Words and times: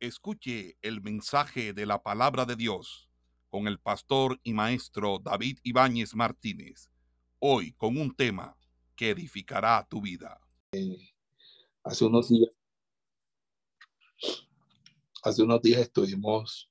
Escuche 0.00 0.78
el 0.80 1.02
mensaje 1.02 1.72
de 1.72 1.84
la 1.84 2.00
palabra 2.04 2.44
de 2.44 2.54
Dios 2.54 3.10
con 3.48 3.66
el 3.66 3.80
pastor 3.80 4.38
y 4.44 4.52
maestro 4.52 5.18
David 5.18 5.58
Ibáñez 5.64 6.14
Martínez, 6.14 6.88
hoy 7.40 7.72
con 7.72 7.96
un 7.96 8.14
tema 8.14 8.56
que 8.94 9.10
edificará 9.10 9.84
tu 9.90 10.00
vida. 10.00 10.40
hace 11.82 12.04
unos 12.04 12.28
días, 12.28 12.52
hace 15.24 15.42
unos 15.42 15.62
días 15.62 15.80
estuvimos 15.80 16.70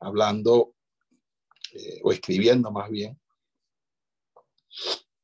hablando 0.00 0.74
eh, 1.74 2.00
o 2.02 2.10
escribiendo 2.10 2.72
más 2.72 2.90
bien 2.90 3.20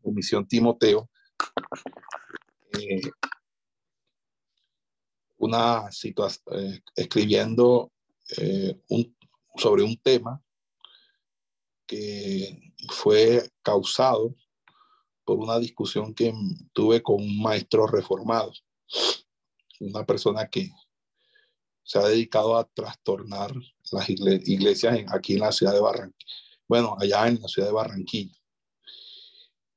en 0.05 0.15
Misión 0.15 0.47
Timoteo 0.47 1.11
eh, 2.79 3.01
una 5.45 5.91
situación, 5.93 6.43
eh, 6.53 6.81
escribiendo 6.97 7.93
eh, 8.39 8.81
sobre 9.57 9.83
un 9.83 9.97
tema 9.99 10.43
que 11.87 12.73
fue 12.89 13.51
causado 13.63 14.35
por 15.25 15.39
una 15.39 15.59
discusión 15.59 16.15
que 16.15 16.33
tuve 16.73 17.03
con 17.03 17.17
un 17.17 17.43
maestro 17.43 17.87
reformado, 17.87 18.53
una 19.81 20.05
persona 20.05 20.49
que 20.49 20.71
se 21.83 21.99
ha 21.99 22.03
dedicado 22.09 22.57
a 22.57 22.65
trastornar 22.65 23.53
las 23.93 24.09
iglesias 24.09 25.01
aquí 25.09 25.35
en 25.35 25.41
la 25.41 25.53
ciudad 25.53 25.75
de 25.75 25.81
Barranquilla, 25.81 26.35
bueno, 26.67 26.97
allá 26.99 27.29
en 27.29 27.41
la 27.41 27.49
ciudad 27.49 27.69
de 27.69 27.75
Barranquilla. 27.75 28.35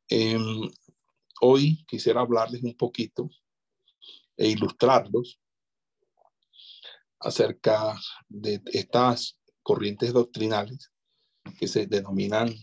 Em, 0.10 0.72
hoy 1.42 1.84
quisiera 1.86 2.22
hablarles 2.22 2.64
un 2.64 2.76
poquito 2.76 3.30
e 4.38 4.48
ilustrarlos 4.50 5.40
acerca 7.20 8.00
de 8.28 8.62
estas 8.66 9.40
corrientes 9.64 10.14
doctrinales 10.14 10.92
que 11.60 11.68
se 11.68 11.86
denominan 11.86 12.54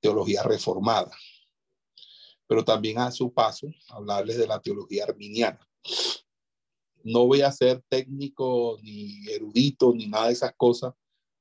teología 0.00 0.42
reformada. 0.42 1.10
Pero 2.46 2.64
también 2.64 2.98
a 2.98 3.10
su 3.10 3.32
paso 3.32 3.68
hablarles 3.88 4.36
de 4.36 4.46
la 4.46 4.60
teología 4.60 5.04
arminiana. 5.04 5.66
No 7.02 7.26
voy 7.26 7.42
a 7.42 7.52
ser 7.52 7.82
técnico 7.88 8.78
ni 8.82 9.26
erudito 9.28 9.92
ni 9.94 10.06
nada 10.06 10.26
de 10.26 10.32
esas 10.32 10.54
cosas 10.56 10.94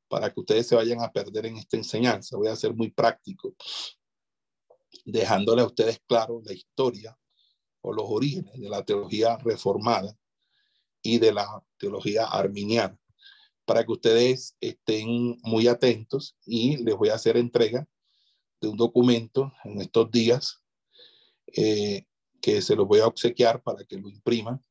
para 0.08 0.32
que 0.32 0.40
ustedes 0.40 0.68
se 0.68 0.76
vayan 0.76 1.02
a 1.02 1.12
perder 1.12 1.46
en 1.48 1.58
esta 1.58 1.78
enseñanza. 1.78 2.38
Voy 2.38 2.48
a 2.48 2.56
ser 2.56 2.74
muy 2.74 2.92
práctico, 2.92 3.56
dejándole 5.06 5.62
a 5.62 5.66
ustedes 5.66 6.00
claro 6.08 6.42
la 6.46 6.54
historia 6.54 7.18
o 7.82 7.92
los 7.92 8.06
orígenes 8.08 8.60
de 8.60 8.70
la 8.70 8.84
teología 8.84 9.38
reformada 9.38 10.18
y 11.04 11.20
de 11.20 11.34
la 11.34 11.64
teología 11.78 12.26
arminiana, 12.26 12.98
para 13.66 13.86
que 13.86 13.92
ustedes 13.92 14.56
estén 14.60 15.38
muy 15.44 15.68
atentos 15.68 16.36
y 16.46 16.78
les 16.78 16.96
voy 16.96 17.10
a 17.10 17.16
hacer 17.16 17.38
entrega 17.38 17.88
de 18.62 18.70
un 18.70 18.78
documento 18.78 19.54
en 19.66 19.82
estos 19.82 20.10
días 20.10 20.62
eh, 21.48 22.06
que 22.42 22.62
se 22.62 22.76
los 22.76 22.88
voy 22.88 23.02
a 23.02 23.08
obsequiar 23.08 23.62
para 23.62 23.84
que 23.84 23.98
lo 23.98 24.10
impriman, 24.10 24.64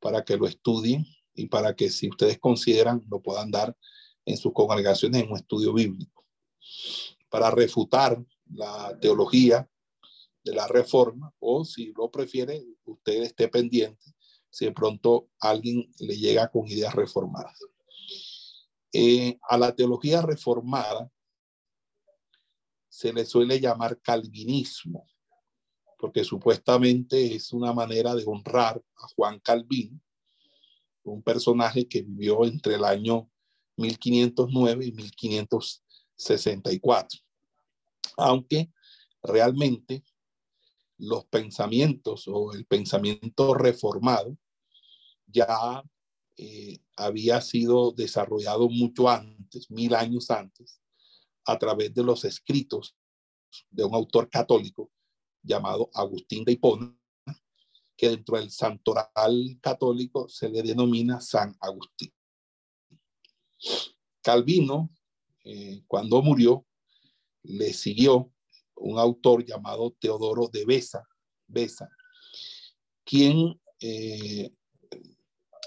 para 0.00 0.24
que 0.24 0.36
lo 0.36 0.46
estudien 0.46 1.06
y 1.34 1.46
para 1.46 1.76
que 1.76 1.90
si 1.90 2.08
ustedes 2.08 2.38
consideran 2.38 3.04
lo 3.08 3.20
puedan 3.20 3.50
dar 3.50 3.76
en 4.24 4.36
sus 4.36 4.52
congregaciones 4.52 5.22
en 5.22 5.30
un 5.30 5.36
estudio 5.36 5.72
bíblico. 5.72 6.24
Para 7.28 7.50
refutar 7.50 8.22
la 8.46 8.98
teología 9.00 9.68
de 10.42 10.54
la 10.54 10.66
reforma 10.66 11.32
o 11.38 11.64
si 11.64 11.92
lo 11.92 12.10
prefiere, 12.10 12.64
usted 12.84 13.22
esté 13.22 13.48
pendiente 13.48 14.14
si 14.50 14.66
de 14.66 14.72
pronto 14.72 15.28
alguien 15.40 15.90
le 15.98 16.16
llega 16.16 16.50
con 16.50 16.66
ideas 16.66 16.94
reformadas. 16.94 17.58
Eh, 18.92 19.38
a 19.48 19.56
la 19.58 19.74
teología 19.74 20.22
reformada 20.22 21.10
se 22.88 23.12
le 23.12 23.26
suele 23.26 23.60
llamar 23.60 24.00
calvinismo, 24.00 25.06
porque 25.98 26.24
supuestamente 26.24 27.34
es 27.34 27.52
una 27.52 27.72
manera 27.72 28.14
de 28.14 28.24
honrar 28.26 28.82
a 28.96 29.08
Juan 29.14 29.38
Calvino, 29.40 30.00
un 31.04 31.22
personaje 31.22 31.86
que 31.86 32.02
vivió 32.02 32.44
entre 32.44 32.74
el 32.74 32.84
año 32.84 33.30
1509 33.76 34.86
y 34.86 34.92
1564. 34.92 37.20
Aunque 38.16 38.72
realmente 39.22 40.02
los 40.98 41.24
pensamientos 41.26 42.24
o 42.26 42.52
el 42.52 42.66
pensamiento 42.66 43.54
reformado 43.54 44.36
ya 45.28 45.82
eh, 46.36 46.78
había 46.96 47.40
sido 47.40 47.92
desarrollado 47.92 48.68
mucho 48.68 49.08
antes, 49.08 49.70
mil 49.70 49.94
años 49.94 50.30
antes, 50.30 50.80
a 51.46 51.58
través 51.58 51.94
de 51.94 52.02
los 52.02 52.24
escritos 52.24 52.96
de 53.70 53.84
un 53.84 53.94
autor 53.94 54.28
católico 54.28 54.90
llamado 55.42 55.90
Agustín 55.94 56.44
de 56.44 56.52
Hipona, 56.52 56.94
que 57.96 58.10
dentro 58.10 58.38
del 58.38 58.50
santoral 58.50 59.58
católico 59.60 60.28
se 60.28 60.48
le 60.48 60.62
denomina 60.62 61.20
San 61.20 61.56
Agustín. 61.60 62.12
Calvino, 64.22 64.90
eh, 65.44 65.82
cuando 65.86 66.22
murió, 66.22 66.66
le 67.42 67.72
siguió 67.72 68.32
un 68.76 68.98
autor 68.98 69.44
llamado 69.44 69.96
Teodoro 69.98 70.48
de 70.48 70.64
Besa, 70.64 71.08
Besa 71.46 71.88
quien 73.08 73.58
eh, 73.80 74.52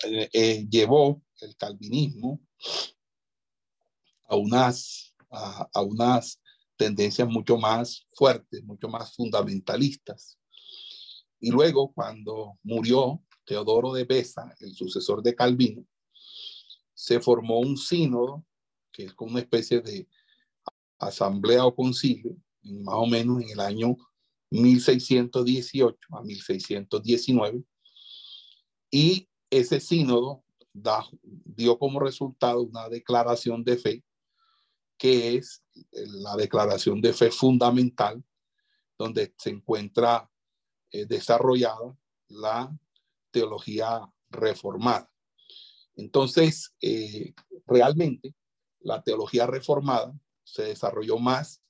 eh, 0.04 0.30
eh, 0.34 0.68
llevó 0.70 1.22
el 1.42 1.56
calvinismo 1.56 2.40
a 4.28 4.36
unas, 4.36 5.16
a, 5.30 5.82
unas 5.82 6.42
tendencias 6.78 7.28
mucho 7.28 7.58
más 7.58 8.08
fuertes, 8.14 8.64
mucho 8.64 8.88
más 8.88 9.14
fundamentalistas. 9.16 10.38
Y 11.40 11.52
luego, 11.52 11.92
cuando 11.94 12.58
murió 12.64 13.24
Teodoro 13.46 13.94
de 13.94 14.06
Besa, 14.06 14.56
el 14.60 14.74
sucesor 14.76 15.22
de 15.22 15.36
Calvino, 15.36 15.86
se 16.94 17.20
formó 17.20 17.60
un 17.60 17.78
sínodo, 17.78 18.46
que 18.92 19.06
es 19.06 19.14
como 19.14 19.32
una 19.32 19.40
especie 19.42 19.82
de 19.82 20.08
asamblea 21.00 21.66
o 21.66 21.76
concilio, 21.76 22.38
más 22.62 22.96
o 22.96 23.08
menos 23.08 23.42
en 23.42 23.50
el 23.50 23.60
año 23.60 23.98
1618 24.52 25.98
a 26.12 26.22
1619. 26.22 27.64
Y 28.92 29.28
ese 29.52 29.80
sínodo 29.80 30.44
dio 31.24 31.78
como 31.78 32.00
resultado 32.00 32.62
una 32.62 32.90
declaración 32.90 33.64
de 33.64 33.78
fe, 33.78 34.04
que 34.98 35.36
es 35.36 35.64
la 35.92 36.36
declaración 36.36 37.02
de 37.02 37.14
fe 37.14 37.30
fundamental, 37.30 38.24
donde 38.98 39.34
se 39.38 39.50
encuentra 39.50 40.30
eh, 40.92 41.06
desarrollada 41.06 41.98
la 42.30 42.76
teología 43.32 44.10
reformada. 44.30 45.12
Entonces, 45.96 46.74
eh, 46.82 47.34
realmente 47.68 48.34
la 48.80 49.04
teología 49.04 49.46
reformada 49.46 50.18
se 50.44 50.64
desarrolló 50.64 51.18
más 51.18 51.62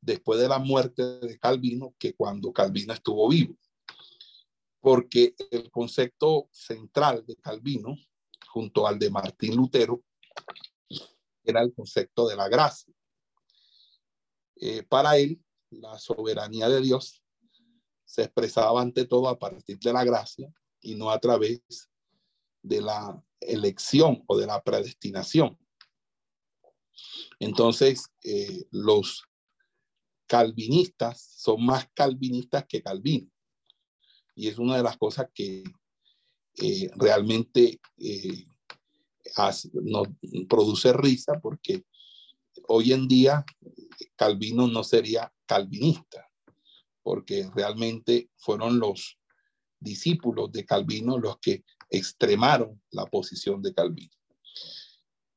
después 0.00 0.38
de 0.38 0.48
la 0.48 0.58
muerte 0.58 1.02
de 1.02 1.38
Calvino 1.38 1.94
que 1.98 2.14
cuando 2.14 2.52
Calvino 2.52 2.92
estuvo 2.92 3.28
vivo. 3.28 3.56
Porque 4.86 5.34
el 5.50 5.68
concepto 5.68 6.48
central 6.52 7.26
de 7.26 7.34
Calvino, 7.34 7.96
junto 8.48 8.86
al 8.86 9.00
de 9.00 9.10
Martín 9.10 9.56
Lutero, 9.56 10.04
era 11.42 11.60
el 11.60 11.74
concepto 11.74 12.28
de 12.28 12.36
la 12.36 12.48
gracia. 12.48 12.94
Eh, 14.54 14.84
para 14.84 15.16
él, 15.16 15.42
la 15.70 15.98
soberanía 15.98 16.68
de 16.68 16.80
Dios 16.80 17.20
se 18.04 18.22
expresaba 18.22 18.80
ante 18.80 19.06
todo 19.06 19.28
a 19.28 19.36
partir 19.36 19.76
de 19.80 19.92
la 19.92 20.04
gracia 20.04 20.54
y 20.80 20.94
no 20.94 21.10
a 21.10 21.18
través 21.18 21.62
de 22.62 22.80
la 22.80 23.20
elección 23.40 24.22
o 24.28 24.38
de 24.38 24.46
la 24.46 24.62
predestinación. 24.62 25.58
Entonces, 27.40 28.04
eh, 28.22 28.68
los 28.70 29.24
calvinistas 30.28 31.20
son 31.38 31.66
más 31.66 31.88
calvinistas 31.92 32.64
que 32.68 32.80
Calvino. 32.80 33.32
Y 34.36 34.48
es 34.48 34.58
una 34.58 34.76
de 34.76 34.84
las 34.84 34.96
cosas 34.96 35.26
que 35.34 35.64
eh, 36.62 36.90
realmente 36.96 37.80
eh, 37.98 38.46
nos 39.72 40.08
produce 40.48 40.92
risa 40.92 41.40
porque 41.40 41.84
hoy 42.68 42.92
en 42.92 43.08
día 43.08 43.44
Calvino 44.14 44.68
no 44.68 44.84
sería 44.84 45.32
calvinista, 45.46 46.30
porque 47.02 47.50
realmente 47.54 48.30
fueron 48.36 48.78
los 48.78 49.18
discípulos 49.80 50.52
de 50.52 50.64
Calvino 50.64 51.18
los 51.18 51.38
que 51.38 51.64
extremaron 51.90 52.80
la 52.90 53.06
posición 53.06 53.62
de 53.62 53.74
Calvino. 53.74 54.14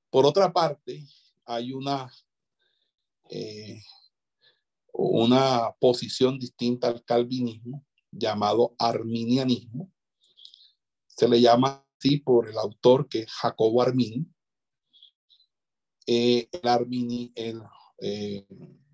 Por 0.09 0.25
otra 0.25 0.51
parte, 0.51 1.05
hay 1.45 1.73
una 1.73 2.11
eh, 3.29 3.81
una 4.91 5.71
posición 5.79 6.39
distinta 6.39 6.87
al 6.87 7.03
calvinismo 7.03 7.85
llamado 8.11 8.75
arminianismo. 8.77 9.91
Se 11.07 11.27
le 11.27 11.41
llama 11.41 11.85
así 11.97 12.17
por 12.17 12.49
el 12.49 12.57
autor 12.57 13.07
que 13.07 13.19
es 13.19 13.31
Jacobo 13.31 13.81
Armini. 13.81 14.25
Eh, 16.07 16.47
el 16.51 16.67
Armini, 16.67 17.31
el 17.35 17.61
eh, 17.99 18.45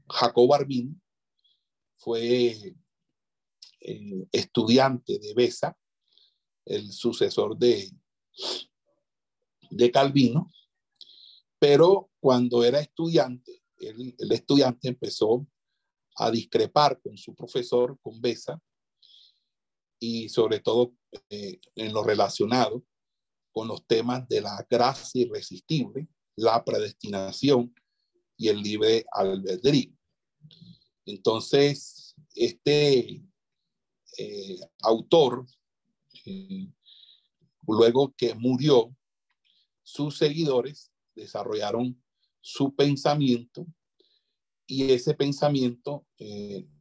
Jacobo 0.10 0.54
Armini 0.54 1.00
fue 1.98 2.76
eh, 3.82 4.28
estudiante 4.32 5.20
de 5.20 5.34
Besa, 5.34 5.78
el 6.66 6.92
sucesor 6.92 7.58
de, 7.58 7.92
de 9.70 9.92
Calvino, 9.92 10.52
pero 11.60 12.12
cuando 12.20 12.64
era 12.64 12.80
estudiante, 12.80 13.64
el, 13.78 14.16
el 14.18 14.32
estudiante 14.32 14.88
empezó 14.88 15.48
a 16.16 16.32
discrepar 16.32 17.00
con 17.02 17.18
su 17.18 17.36
profesor, 17.36 17.98
con 18.02 18.20
Besa, 18.20 18.62
y 20.06 20.30
sobre 20.30 20.60
todo 20.60 20.94
eh, 21.30 21.60
en 21.75 21.92
lo 21.92 22.04
relacionado 22.04 22.84
con 23.52 23.68
los 23.68 23.88
temas 23.88 24.28
de 24.28 24.42
la 24.42 24.66
gracia 24.69 25.24
irresistible, 25.24 26.07
la 26.36 26.63
predestinación 26.63 27.74
y 28.38 28.50
el 28.50 28.62
libre 28.62 29.06
albedrío. 29.12 29.92
Entonces, 31.06 32.13
este 32.36 33.24
eh, 34.18 34.60
autor, 34.81 35.48
eh, 36.25 36.68
luego 37.68 38.13
que 38.16 38.36
murió, 38.36 38.96
sus 39.81 40.18
seguidores 40.18 40.92
desarrollaron 41.16 42.00
su 42.42 42.75
pensamiento 42.75 43.66
y 44.68 44.92
ese 44.92 45.13
pensamiento 45.16 46.06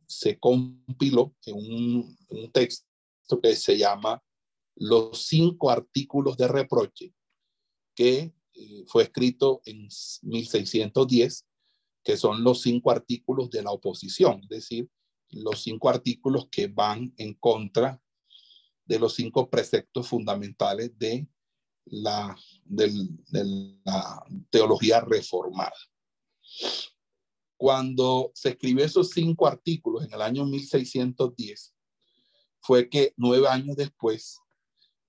se 0.07 0.39
compiló 0.39 1.35
en 1.47 1.55
un, 1.55 2.17
un, 2.29 2.53
texto 2.53 2.94
que 3.43 3.57
se 3.57 3.77
llama 3.77 4.23
Los 4.77 5.27
cinco 5.27 5.71
artículos 5.71 6.37
de 6.37 6.49
reproche, 6.49 7.15
que 7.95 8.35
eh, 8.55 8.85
fue 8.87 9.05
escrito 9.05 9.61
en 9.65 9.89
1610, 10.23 11.47
que 12.03 12.17
son 12.17 12.45
los 12.45 12.63
cinco 12.63 12.91
artículos 12.91 13.51
de 13.51 13.63
la 13.63 13.71
oposición, 13.71 14.41
es 14.43 14.49
decir, 14.49 14.89
los 15.31 15.63
cinco 15.63 15.89
artículos 15.89 16.49
que 16.51 16.69
van 16.69 17.13
en 17.17 17.35
contra 17.35 18.01
de 18.85 18.99
los 18.99 19.15
cinco 19.15 19.49
preceptos 19.49 20.07
fundamentales 20.09 20.97
de 20.99 21.27
la, 21.87 22.37
de 22.65 22.93
la 23.85 24.25
teología 24.51 25.01
reformada. 25.01 25.73
Cuando 27.57 28.31
se 28.35 28.51
escribió 28.51 28.85
esos 28.85 29.11
cinco 29.11 29.47
artículos 29.47 30.05
en 30.05 30.13
el 30.13 30.21
año 30.21 30.45
1610, 30.45 31.74
fue 32.65 32.89
que 32.89 33.13
nueve 33.19 33.47
años 33.47 33.77
después, 33.77 34.41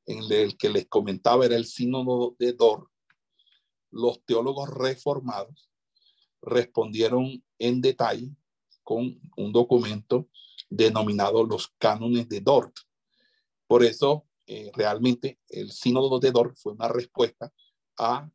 en 0.06 0.22
el 0.30 0.58
que 0.58 0.70
les 0.70 0.88
comentaba 0.88 1.46
era 1.46 1.56
el 1.56 1.66
sínodo 1.66 2.36
de 2.38 2.52
Dor, 2.52 2.90
los 3.92 4.22
teólogos 4.26 4.70
reformados 4.70 5.72
respondieron 6.42 7.44
en 7.58 7.82
detalle 7.82 8.30
con 8.84 9.20
un 9.38 9.54
documento 9.54 10.28
denominado 10.70 11.46
los 11.46 11.70
cánones 11.78 12.28
de 12.28 12.42
Dort. 12.42 12.76
Por 13.68 13.84
eso, 13.84 14.26
eh, 14.48 14.70
realmente, 14.76 15.40
el 15.48 15.72
sínodo 15.72 16.20
de 16.20 16.32
Dort 16.32 16.58
fue 16.58 16.74
una 16.74 16.90
respuesta 16.90 17.54
a 17.98 18.30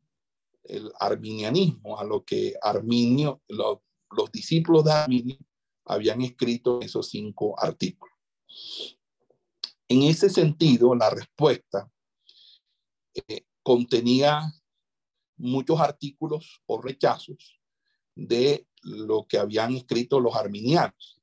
el 0.63 0.91
arminianismo, 0.99 1.99
a 1.99 2.03
lo 2.03 2.25
que 2.25 2.55
Arminio, 2.59 3.41
los 3.47 4.31
discípulos 4.31 4.83
de 4.83 4.91
Arminio 4.91 5.37
habían 5.85 6.21
escrito 6.21 6.81
esos 6.81 7.09
cinco 7.09 7.53
artículos. 7.59 8.15
En 9.91 10.03
ese 10.03 10.29
sentido, 10.29 10.95
la 10.95 11.09
respuesta 11.09 11.91
eh, 13.13 13.41
contenía 13.61 14.41
muchos 15.35 15.81
artículos 15.81 16.61
o 16.65 16.81
rechazos 16.81 17.59
de 18.15 18.65
lo 18.83 19.27
que 19.27 19.37
habían 19.37 19.75
escrito 19.75 20.21
los 20.21 20.33
arminianos. 20.33 21.19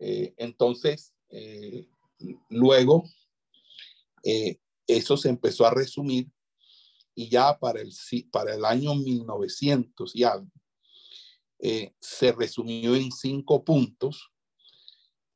Eh, 0.00 0.34
entonces, 0.38 1.14
eh, 1.28 1.86
luego, 2.48 3.04
eso 4.88 5.16
se 5.16 5.28
empezó 5.28 5.64
a 5.64 5.72
resumir 5.72 6.28
y 7.14 7.28
ya 7.28 7.56
para 7.60 7.80
el, 7.80 7.92
para 8.32 8.56
el 8.56 8.64
año 8.64 8.96
1900 8.96 10.16
y 10.16 10.24
algo, 10.24 10.50
se 12.00 12.32
resumió 12.32 12.96
en 12.96 13.12
cinco 13.12 13.62
puntos 13.62 14.32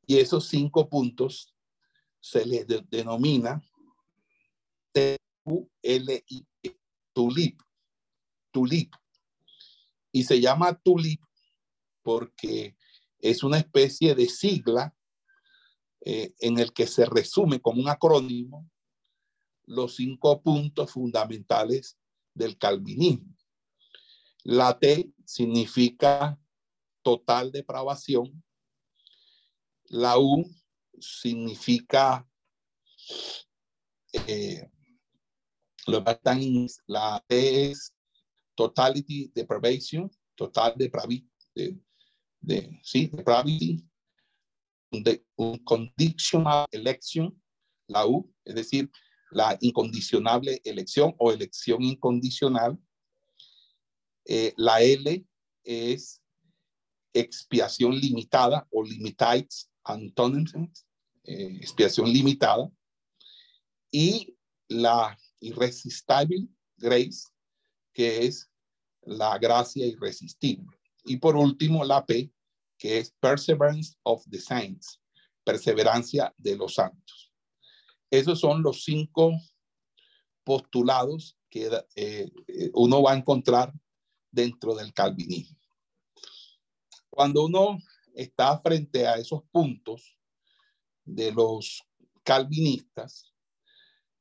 y 0.09 0.19
esos 0.19 0.49
cinco 0.49 0.89
puntos 0.89 1.56
se 2.27 2.45
le 2.45 2.65
denomina 2.65 3.63
T-U-L-I-P, 4.93 6.81
tulip, 7.13 7.63
tulip. 8.51 8.93
Y 10.11 10.25
se 10.25 10.41
llama 10.41 10.75
tulip 10.75 11.23
porque 12.03 12.77
es 13.21 13.45
una 13.45 13.59
especie 13.59 14.17
de 14.17 14.29
sigla 14.29 14.93
eh, 16.01 16.35
en 16.41 16.59
el 16.59 16.73
que 16.73 16.89
se 16.89 17.07
resume 17.07 17.61
como 17.61 17.81
un 17.81 17.89
acrónimo 17.89 18.69
los 19.65 19.95
cinco 19.95 20.43
puntos 20.43 20.91
fundamentales 20.91 21.97
del 22.35 22.59
calvinismo. 22.59 23.37
La 24.43 24.77
T 24.81 25.13
significa 25.25 26.41
total 27.03 27.53
depravación, 27.53 28.43
la 29.85 30.19
U 30.19 30.45
significa 31.01 32.27
eh, 34.13 34.71
lo 35.87 36.05
la 36.87 37.25
T 37.27 37.71
es 37.71 37.95
totality 38.57 39.31
deprivation, 39.35 40.11
total 40.35 40.75
depravity, 40.77 41.29
de, 42.41 42.79
sí, 42.83 43.07
depravity, 43.07 43.85
de, 44.91 45.25
un 45.37 45.59
conditional 45.59 46.67
election, 46.73 47.41
la 47.89 48.07
U, 48.07 48.33
es 48.45 48.55
decir, 48.55 48.91
la 49.31 49.57
incondicionable 49.61 50.61
elección 50.65 51.15
o 51.19 51.31
elección 51.31 51.83
incondicional. 51.83 52.79
Eh, 54.25 54.53
la 54.57 54.81
L 54.81 55.25
es 55.65 56.21
expiación 57.13 57.95
limitada 57.97 58.67
o 58.71 58.83
limited 58.83 59.47
antonyms, 59.85 60.86
eh, 61.27 61.59
expiación 61.61 62.13
limitada, 62.13 62.71
y 63.91 64.37
la 64.69 65.17
irresistible 65.41 66.49
grace, 66.77 67.29
que 67.93 68.27
es 68.27 68.51
la 69.03 69.39
gracia 69.39 69.87
irresistible. 69.87 70.77
Y 71.05 71.17
por 71.17 71.37
último, 71.37 71.85
la 71.85 72.05
P, 72.05 72.31
que 72.79 72.99
es 72.99 73.15
perseverance 73.21 73.97
of 74.03 74.25
the 74.29 74.41
saints, 74.41 75.01
perseverancia 75.45 76.35
de 76.37 76.57
los 76.57 76.75
santos. 76.75 77.33
Esos 78.11 78.41
son 78.41 78.63
los 78.63 78.85
cinco 78.85 79.33
postulados 80.45 81.39
que 81.49 81.71
eh, 81.95 82.31
uno 82.75 83.03
va 83.03 83.13
a 83.13 83.17
encontrar 83.17 83.73
dentro 84.31 84.75
del 84.75 84.93
calvinismo. 84.93 85.59
Cuando 87.09 87.47
uno 87.47 87.79
está 88.15 88.61
frente 88.61 89.07
a 89.07 89.17
esos 89.17 89.43
puntos, 89.51 90.16
de 91.07 91.33
los 91.33 91.83
calvinistas 92.23 93.33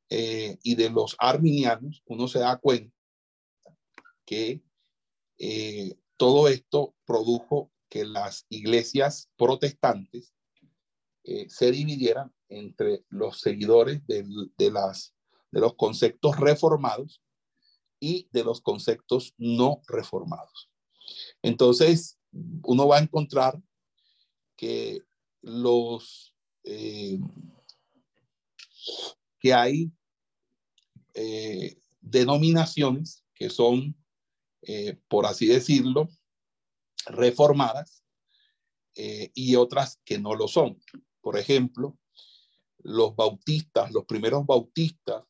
eh, 0.10 0.58
y 0.64 0.76
de 0.76 0.90
los 0.90 1.16
arminianos, 1.20 2.04
uno 2.06 2.28
se 2.28 2.40
da 2.40 2.58
cuenta 2.58 2.96
que 4.26 4.62
eh, 5.40 5.96
todo 6.18 6.48
esto 6.48 6.96
produjo 7.06 7.72
que 7.90 8.06
las 8.06 8.46
iglesias 8.50 9.30
protestantes 9.36 10.34
eh, 11.24 11.50
se 11.50 11.72
dividieran 11.72 12.34
entre 12.50 13.04
los 13.10 13.42
seguidores 13.42 14.06
de, 14.06 14.72
las, 14.72 15.16
de 15.52 15.60
los 15.60 15.76
conceptos 15.76 16.38
reformados 16.38 17.22
y 18.00 18.28
de 18.32 18.44
los 18.44 18.62
conceptos 18.62 19.34
no 19.38 19.82
reformados. 19.88 20.70
Entonces, 21.42 22.20
uno 22.64 22.88
va 22.88 22.98
a 22.98 23.02
encontrar 23.02 23.60
que 24.56 25.02
los 25.42 26.35
eh, 26.66 27.20
que 29.40 29.54
hay 29.54 29.92
eh, 31.14 31.78
denominaciones 32.02 33.24
que 33.36 33.52
son, 33.52 33.96
eh, 34.64 34.98
por 35.08 35.28
así 35.28 35.46
decirlo, 35.46 36.10
reformadas 37.06 38.02
y 38.98 39.58
otras 39.58 40.00
que 40.06 40.18
no 40.18 40.36
lo 40.36 40.48
son. 40.48 40.80
Por 41.20 41.38
ejemplo, 41.38 41.98
los 42.78 43.14
bautistas, 43.14 43.92
los 43.92 44.06
primeros 44.06 44.46
bautistas 44.46 45.22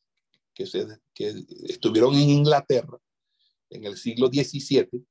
que, 0.54 0.64
que 1.12 1.44
estuvieron 1.64 2.14
en 2.14 2.30
Inglaterra 2.30 2.96
en 3.68 3.84
el 3.84 3.96
siglo 3.96 4.28
XVII, 4.28 5.04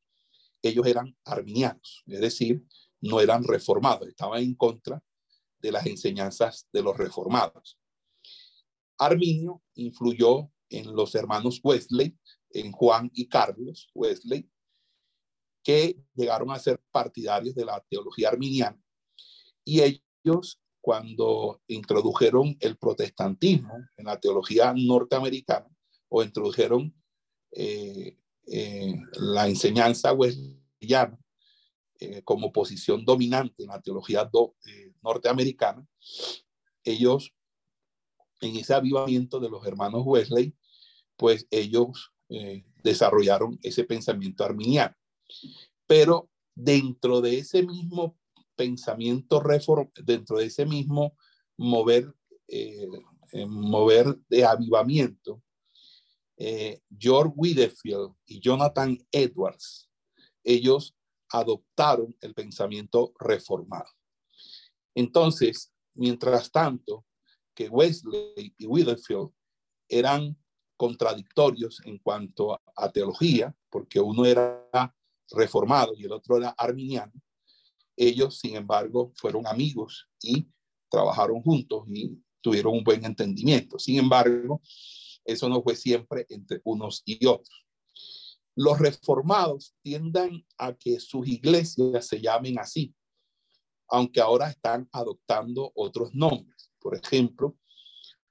ellos 0.61 0.87
eran 0.87 1.15
arminianos, 1.25 2.03
es 2.07 2.21
decir, 2.21 2.63
no 3.01 3.19
eran 3.19 3.43
reformados, 3.43 4.07
estaban 4.07 4.41
en 4.41 4.55
contra 4.55 5.03
de 5.65 5.71
las 5.71 5.87
enseñanzas 5.87 6.67
de 6.71 6.83
los 6.83 6.95
reformados. 6.95 7.79
Arminio 8.99 9.63
influyó 9.73 10.51
en 10.69 10.95
los 10.95 11.15
hermanos 11.15 11.59
Wesley, 11.63 12.15
en 12.51 12.71
Juan 12.71 13.09
y 13.15 13.27
Carlos 13.27 13.89
Wesley, 13.95 14.47
que 15.63 15.99
llegaron 16.13 16.51
a 16.51 16.59
ser 16.59 16.79
partidarios 16.91 17.55
de 17.55 17.65
la 17.65 17.83
teología 17.89 18.29
arminiana. 18.29 18.79
Y 19.63 19.81
ellos, 19.81 20.61
cuando 20.81 21.59
introdujeron 21.67 22.55
el 22.59 22.77
protestantismo 22.77 23.73
en 23.97 24.05
la 24.05 24.19
teología 24.19 24.71
norteamericana, 24.77 25.67
o 26.09 26.21
introdujeron 26.21 26.93
eh, 27.53 28.19
eh, 28.45 28.93
la 29.13 29.47
enseñanza 29.47 30.13
wesleyana 30.13 31.19
eh, 31.97 32.21
como 32.23 32.51
posición 32.51 33.05
dominante 33.05 33.63
en 33.63 33.69
la 33.69 33.81
teología 33.81 34.29
norteamericana, 35.05 35.87
ellos, 36.83 37.33
en 38.41 38.57
ese 38.57 38.73
avivamiento 38.73 39.39
de 39.39 39.49
los 39.49 39.65
hermanos 39.65 40.03
Wesley, 40.05 40.53
pues 41.15 41.47
ellos 41.49 42.11
desarrollaron 42.83 43.57
ese 43.63 43.83
pensamiento 43.83 44.43
arminiano. 44.43 44.95
Pero 45.87 46.29
dentro 46.55 47.21
de 47.21 47.39
ese 47.39 47.63
mismo 47.63 48.17
pensamiento 48.55 49.39
reform, 49.39 49.89
dentro 50.03 50.37
de 50.37 50.45
ese 50.45 50.65
mismo 50.65 51.15
mover, 51.57 52.13
eh, 52.47 52.87
mover 53.47 54.17
de 54.29 54.45
avivamiento, 54.45 55.41
eh, 56.37 56.81
George 56.97 57.33
Widefield 57.35 58.13
y 58.25 58.39
Jonathan 58.39 58.97
Edwards, 59.11 59.89
ellos 60.43 60.95
adoptaron 61.29 62.15
el 62.21 62.33
pensamiento 62.33 63.13
reformado. 63.19 63.89
Entonces, 64.95 65.71
mientras 65.93 66.51
tanto, 66.51 67.05
que 67.53 67.69
Wesley 67.69 68.53
y 68.57 68.65
Widefield 68.65 69.29
eran 69.87 70.37
contradictorios 70.77 71.81
en 71.85 71.99
cuanto 71.99 72.59
a 72.75 72.91
teología, 72.91 73.55
porque 73.69 73.99
uno 73.99 74.25
era 74.25 74.67
reformado 75.31 75.93
y 75.95 76.05
el 76.05 76.11
otro 76.11 76.37
era 76.37 76.49
arminiano, 76.57 77.13
ellos, 77.95 78.39
sin 78.39 78.55
embargo, 78.55 79.13
fueron 79.15 79.47
amigos 79.47 80.09
y 80.21 80.47
trabajaron 80.89 81.41
juntos 81.41 81.85
y 81.87 82.17
tuvieron 82.41 82.73
un 82.73 82.83
buen 82.83 83.05
entendimiento. 83.05 83.79
Sin 83.79 83.97
embargo, 83.99 84.61
eso 85.23 85.47
no 85.49 85.61
fue 85.63 85.75
siempre 85.75 86.25
entre 86.29 86.61
unos 86.63 87.01
y 87.05 87.25
otros. 87.25 87.65
Los 88.55 88.79
reformados 88.79 89.75
tiendan 89.81 90.45
a 90.57 90.73
que 90.73 90.99
sus 90.99 91.27
iglesias 91.27 92.07
se 92.07 92.21
llamen 92.21 92.59
así, 92.59 92.93
aunque 93.87 94.21
ahora 94.21 94.49
están 94.49 94.87
adoptando 94.91 95.71
otros 95.75 96.13
nombres. 96.13 96.71
Por 96.79 96.95
ejemplo, 96.95 97.57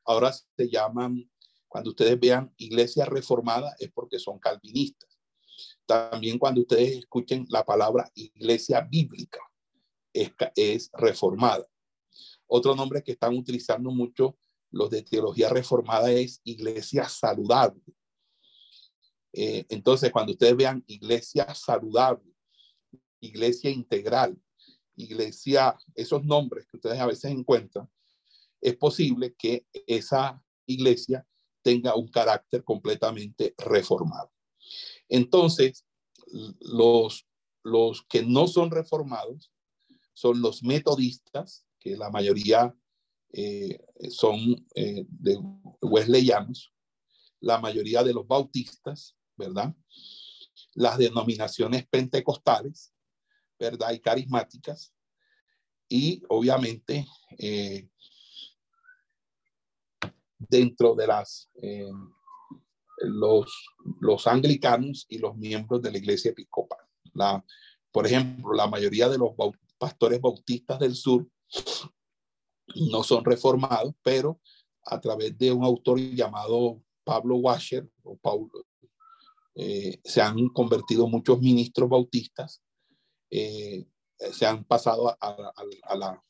ahora 0.05 0.33
se 0.33 0.69
llaman, 0.69 1.31
cuando 1.69 1.91
ustedes 1.91 2.19
vean 2.19 2.53
iglesia 2.57 3.05
reformada, 3.05 3.75
es 3.79 3.91
porque 3.93 4.19
son 4.19 4.39
calvinistas. 4.39 5.11
También 5.87 6.39
cuando 6.39 6.63
ustedes 6.63 6.99
escuchen 6.99 7.47
la 7.49 7.65
palabra 7.65 8.11
iglesia 8.15 8.81
bíblica, 8.81 9.41
es, 10.15 10.91
reformada. 10.93 11.67
Otro 12.47 12.75
nombre 12.75 13.03
que 13.03 13.13
están 13.13 13.37
utilizando 13.37 13.91
mucho 13.91 14.39
los 14.71 14.91
de 14.91 15.03
teología 15.03 15.49
reformada 15.49 16.11
es 16.11 16.41
iglesia 16.45 17.09
saludable. 17.09 17.83
Eh, 19.33 19.67
entonces, 19.69 20.13
cuando 20.13 20.33
ustedes 20.33 20.57
vean 20.57 20.85
iglesia 20.87 21.53
saludable, 21.55 22.33
iglesia 23.21 23.71
integral, 23.71 24.37
iglesia, 24.97 25.77
esos 25.95 26.25
nombres 26.25 26.67
que 26.67 26.77
ustedes 26.77 26.99
a 26.99 27.07
veces 27.07 27.31
encuentran, 27.31 27.89
es 28.61 28.77
posible 28.77 29.35
que 29.35 29.67
esa 29.87 30.43
iglesia 30.67 31.27
tenga 31.63 31.95
un 31.95 32.09
carácter 32.09 32.65
completamente 32.65 33.55
reformado. 33.59 34.31
Entonces, 35.09 35.85
los, 36.61 37.27
los 37.63 38.03
que 38.03 38.23
no 38.23 38.47
son 38.47 38.71
reformados 38.71 39.53
son 40.15 40.41
los 40.41 40.63
metodistas, 40.63 41.67
que 41.81 41.97
la 41.97 42.11
mayoría 42.11 42.75
eh, 43.33 43.79
son 44.11 44.65
eh, 44.75 45.05
de 45.09 45.39
wesleyanos, 45.83 46.73
la 47.41 47.59
mayoría 47.59 48.03
de 48.03 48.15
los 48.15 48.27
bautistas, 48.27 49.17
¿verdad? 49.37 49.75
Las 50.75 50.99
denominaciones 50.99 51.87
pentecostales, 51.89 52.94
¿verdad? 53.71 53.93
Y 53.93 54.01
carismáticas. 54.01 54.93
Y 55.89 56.23
obviamente, 56.29 57.07
eh, 57.39 57.89
dentro 60.39 60.95
de 60.95 61.07
las 61.07 61.51
los, 62.99 63.67
los 64.01 64.27
anglicanos 64.27 65.07
y 65.09 65.19
los 65.19 65.37
miembros 65.37 65.83
de 65.83 65.93
la 65.93 65.99
iglesia 65.99 66.31
episcopal. 66.31 66.79
La, 67.13 67.45
por 67.91 68.07
ejemplo, 68.07 68.53
la 68.53 68.67
mayoría 68.67 69.09
de 69.09 69.19
los 69.19 69.33
pastores 69.79 70.21
bautistas 70.21 70.79
del 70.79 70.95
sur 70.95 71.27
no 72.91 73.03
son 73.03 73.25
reformados, 73.25 73.95
pero 74.03 74.41
a 74.85 75.01
través 75.01 75.37
de 75.39 75.53
un 75.53 75.65
autor 75.65 75.99
llamado 75.99 76.83
Pablo 77.05 77.37
Washer 77.37 77.89
o 78.03 78.17
Paulo, 78.17 78.51
eh, 79.55 80.01
se 80.03 80.21
han 80.21 80.49
convertido 80.49 81.07
muchos 81.07 81.41
ministros 81.41 81.89
bautistas, 81.89 82.63
eh, 83.37 83.85
se 84.33 84.47
han 84.47 84.63
pasado 84.65 85.17
a, 85.21 85.37
la, 85.97 86.23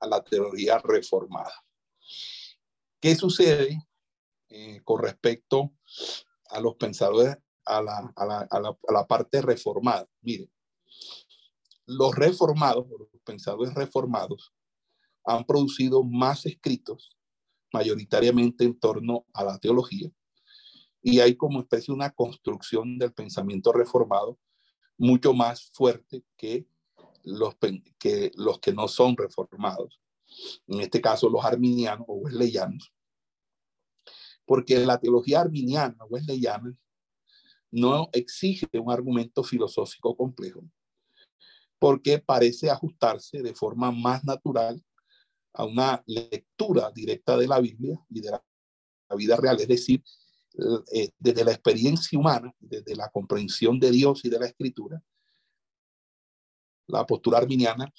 a, 0.00 0.24
teoría 0.24 0.78
reformada. 0.78 1.52
¿Qué 2.98 3.14
sucede 3.14 3.86
eh, 4.48 4.80
con 4.84 5.02
respecto 5.02 5.74
a 6.48 6.60
los 6.60 6.76
pensadores, 6.76 7.36
a 7.66 7.82
la, 7.82 8.12
a 8.16 8.92
la, 8.92 9.06
parte 9.06 9.42
reformada. 9.42 10.08
Miren, 10.22 10.50
los 11.84 12.14
reformados, 12.14 12.86
los 12.88 13.08
pensadores 13.24 13.74
reformados, 13.74 14.54
han 15.24 15.44
producido 15.44 16.04
más 16.04 16.46
escritos, 16.46 17.18
mayoritariamente 17.70 18.64
en 18.64 18.78
torno 18.78 19.26
a 19.34 19.44
la 19.44 19.58
teología, 19.58 20.10
y 21.02 21.20
hay 21.20 21.36
como 21.36 21.60
especie 21.60 21.92
una 21.92 22.10
construcción 22.12 22.96
del 22.98 23.12
pensamiento 23.12 23.72
reformado 23.72 24.38
mucho 24.98 25.34
más 25.34 25.70
fuerte 25.72 26.24
que 26.36 26.66
los 27.22 27.56
que, 27.56 28.72
no 28.74 28.88
son 28.88 29.16
reformados. 29.16 30.00
En 30.66 30.80
este 30.80 31.00
caso, 31.00 31.28
los 31.28 31.44
arminianos 31.44 32.06
o 32.08 32.14
wesleyanos, 32.14 32.92
porque 34.44 34.78
la 34.78 34.98
teología 34.98 35.40
arminiana 35.40 35.96
o 36.00 36.06
wesleyana 36.06 36.76
no 37.70 38.08
exige 38.12 38.66
un 38.78 38.90
argumento 38.90 39.42
filosófico 39.42 40.16
complejo, 40.16 40.64
porque 41.78 42.18
parece 42.18 42.70
ajustarse 42.70 43.42
de 43.42 43.54
forma 43.54 43.90
más 43.90 44.24
natural 44.24 44.82
a 45.52 45.64
una 45.64 46.02
lectura 46.06 46.90
directa 46.94 47.36
de 47.36 47.48
la 47.48 47.60
Biblia 47.60 47.98
y 48.08 48.20
de 48.20 48.30
la, 48.30 48.44
vida 49.16 49.36
real, 49.36 49.60
es 49.60 49.68
decir, 49.68 50.02
eh, 50.92 51.10
desde 51.18 51.44
la 51.44 51.52
experiencia 51.52 52.18
humana, 52.18 52.54
desde 52.58 52.96
la 52.96 53.08
comprensión 53.10 53.78
de 53.78 53.90
Dios 53.90 54.24
y 54.24 54.30
de 54.30 54.38
la 54.38 54.46
escritura, 54.46 55.02
la 56.86 57.06
postura 57.06 57.38
arminiana 57.38 57.92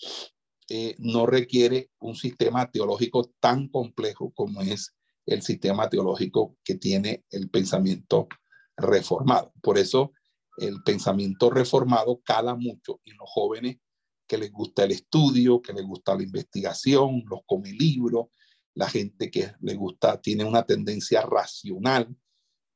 eh, 0.69 0.95
no 0.99 1.25
requiere 1.25 1.91
un 1.99 2.15
sistema 2.15 2.69
teológico 2.69 3.31
tan 3.39 3.67
complejo 3.67 4.31
como 4.31 4.61
es 4.61 4.93
el 5.25 5.41
sistema 5.41 5.89
teológico 5.89 6.57
que 6.63 6.75
tiene 6.75 7.25
el 7.29 7.49
pensamiento 7.49 8.27
reformado. 8.75 9.53
Por 9.61 9.77
eso 9.77 10.13
el 10.57 10.81
pensamiento 10.83 11.49
reformado 11.49 12.21
cala 12.23 12.55
mucho 12.55 13.01
en 13.05 13.17
los 13.17 13.29
jóvenes 13.29 13.77
que 14.25 14.37
les 14.37 14.51
gusta 14.51 14.83
el 14.83 14.91
estudio, 14.91 15.61
que 15.61 15.73
les 15.73 15.85
gusta 15.85 16.15
la 16.15 16.23
investigación, 16.23 17.23
los 17.29 17.41
come 17.45 17.71
libros, 17.71 18.27
la 18.73 18.89
gente 18.89 19.31
que 19.31 19.53
les 19.61 19.77
gusta, 19.77 20.21
tiene 20.21 20.43
una 20.43 20.63
tendencia 20.63 21.21
racional, 21.21 22.13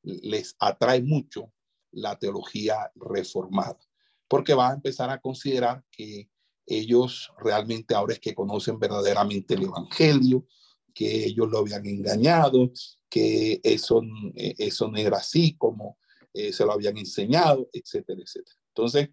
les 0.04 0.56
atrae 0.60 1.02
mucho 1.02 1.52
la 1.92 2.18
teología 2.18 2.92
reformada, 2.96 3.80
porque 4.28 4.54
va 4.54 4.70
a 4.70 4.74
empezar 4.74 5.10
a 5.10 5.20
considerar 5.20 5.84
que 5.92 6.30
ellos 6.66 7.32
realmente 7.38 7.94
ahora 7.94 8.14
es 8.14 8.20
que 8.20 8.36
conocen 8.36 8.80
verdaderamente 8.80 9.56
el 9.56 9.64
Evangelio, 9.64 10.46
que 10.94 11.26
ellos 11.26 11.50
lo 11.50 11.60
habían 11.60 11.86
engañado, 11.86 12.72
que 13.10 13.60
eso, 13.64 14.02
eh, 14.36 14.56
eso 14.58 14.88
no 14.88 14.98
era 14.98 15.18
así 15.18 15.56
como 15.58 15.98
eh, 16.34 16.54
se 16.54 16.66
lo 16.66 16.72
habían 16.72 16.98
enseñado, 16.98 17.70
etcétera, 17.74 18.22
etcétera. 18.22 18.58
Entonces, 18.70 19.10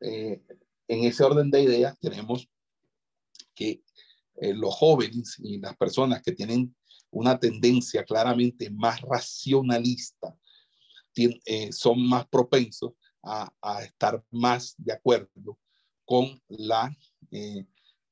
eh, 0.00 0.42
en 0.86 1.04
ese 1.04 1.24
orden 1.24 1.50
de 1.50 1.62
ideas 1.62 1.98
tenemos 1.98 2.48
que 3.54 3.82
los 4.38 4.74
jóvenes 4.74 5.36
y 5.38 5.58
las 5.58 5.74
personas 5.78 6.20
que 6.22 6.32
tienen 6.32 6.76
una 7.16 7.38
tendencia 7.38 8.04
claramente 8.04 8.68
más 8.70 9.00
racionalista 9.00 10.36
son 11.70 12.06
más 12.06 12.26
propensos 12.28 12.92
a, 13.22 13.50
estar 13.82 14.22
más 14.30 14.74
de 14.76 14.92
acuerdo 14.92 15.58
con 16.04 16.40
la 16.48 16.94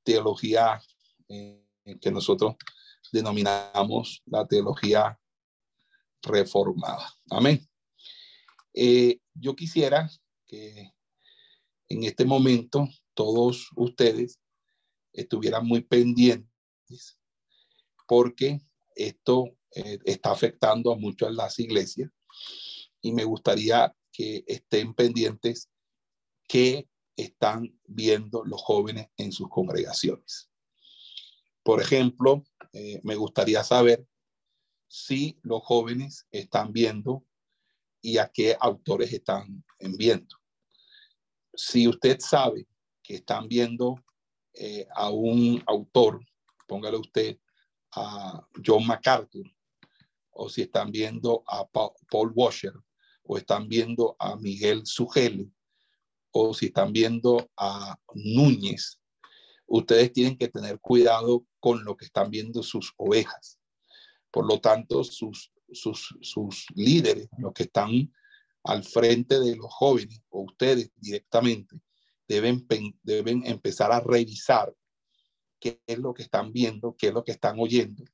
teología 0.02 0.80
que 1.28 2.11
nosotros 2.11 2.56
denominamos 3.12 4.23
la 4.25 4.46
teología 4.46 5.20
reformada. 6.23 7.06
Amén. 7.30 7.61
Eh, 8.73 9.20
yo 9.34 9.54
quisiera 9.54 10.11
que 10.46 10.90
en 11.90 12.04
este 12.04 12.25
momento 12.25 12.88
todos 13.12 13.68
ustedes 13.76 14.40
estuvieran 15.12 15.66
muy 15.66 15.82
pendientes 15.82 16.49
porque 18.06 18.61
esto 18.95 19.57
eh, 19.75 19.99
está 20.05 20.33
afectando 20.33 20.93
a 20.93 20.97
muchas 20.97 21.33
las 21.35 21.59
iglesias 21.59 22.11
y 23.01 23.13
me 23.13 23.25
gustaría 23.25 23.95
que 24.13 24.45
estén 24.47 24.95
pendientes 24.95 25.69
que 26.49 26.89
están 27.17 27.79
viendo 27.85 28.45
los 28.45 28.63
jóvenes 28.63 29.09
en 29.17 29.33
sus 29.33 29.49
congregaciones. 29.49 30.51
Por 31.63 31.81
ejemplo, 31.81 32.45
eh, 32.73 33.01
me 33.03 33.17
gustaría 33.17 33.65
saber 33.65 34.07
si 34.87 35.39
los 35.43 35.63
jóvenes 35.63 36.27
están 36.31 36.73
viendo 36.73 37.25
y 38.01 38.19
a 38.19 38.31
qué 38.33 38.57
autores 38.61 39.13
están 39.13 39.65
viendo. 39.79 40.37
Si 41.55 41.89
usted 41.89 42.21
sabe 42.21 42.67
que 43.03 43.17
están 43.17 43.49
viendo 43.49 43.97
eh, 44.53 44.87
a 44.95 45.11
un 45.11 45.63
autor, 45.67 46.25
póngale 46.67 46.99
usted 46.99 47.39
a 47.97 48.47
John 48.65 48.87
MacArthur, 48.87 49.51
o 50.31 50.49
si 50.49 50.63
están 50.63 50.91
viendo 50.91 51.43
a 51.47 51.67
Paul 51.67 52.33
Washer, 52.35 52.75
o 53.23 53.39
están 53.39 53.69
viendo 53.69 54.17
a 54.19 54.37
Miguel 54.37 54.85
Sugele, 54.85 55.49
o 56.33 56.53
si 56.53 56.67
están 56.67 56.93
viendo 56.93 57.49
a 57.57 57.97
Núñez, 58.15 59.01
ustedes 59.67 60.13
tienen 60.13 60.37
que 60.37 60.49
tener 60.49 60.81
cuidado 60.81 61.47
con 61.61 61.85
lo 61.85 61.97
que 61.97 62.07
están 62.07 62.31
viendo 62.31 62.63
sus 62.63 62.93
ovejas. 62.97 63.59
Por 64.31 64.47
lo 64.47 64.61
tanto, 64.61 65.05
sus, 65.05 65.53
sus, 65.73 66.15
sus 66.21 66.67
líderes, 66.75 67.29
los 67.39 67.53
que 67.53 67.65
están 67.65 68.13
al 68.65 68.83
frente 68.83 69.39
de 69.39 69.57
los 69.57 69.73
jóvenes 69.73 70.21
o 70.31 70.43
ustedes 70.43 70.91
directamente, 70.97 71.77
deben, 72.27 72.67
deben 73.03 73.47
empezar 73.47 73.93
a 73.93 74.01
revisar 74.01 74.75
qué 75.64 75.80
es 75.87 75.99
lo 75.99 76.12
que 76.12 76.25
están 76.25 76.52
viendo, 76.52 76.94
qué 76.94 77.06
es 77.06 77.14
lo 77.14 77.25
que 77.25 77.33
están 77.33 77.59
oyendo, 77.59 78.04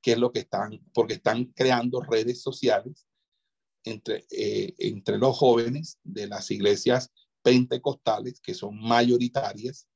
qué 0.00 0.12
es 0.12 0.18
lo 0.18 0.30
que 0.30 0.38
están, 0.38 0.80
porque 0.94 1.14
están 1.14 1.46
creando 1.46 2.00
redes 2.00 2.40
sociales 2.40 3.08
entre, 3.82 4.24
eh, 4.30 4.72
entre 4.78 5.18
los 5.18 5.36
jóvenes 5.36 5.98
de 6.04 6.28
las 6.28 6.48
iglesias 6.52 7.10
pentecostales, 7.42 8.40
que 8.40 8.54
son 8.54 8.80
mayoritarias, 8.80 9.88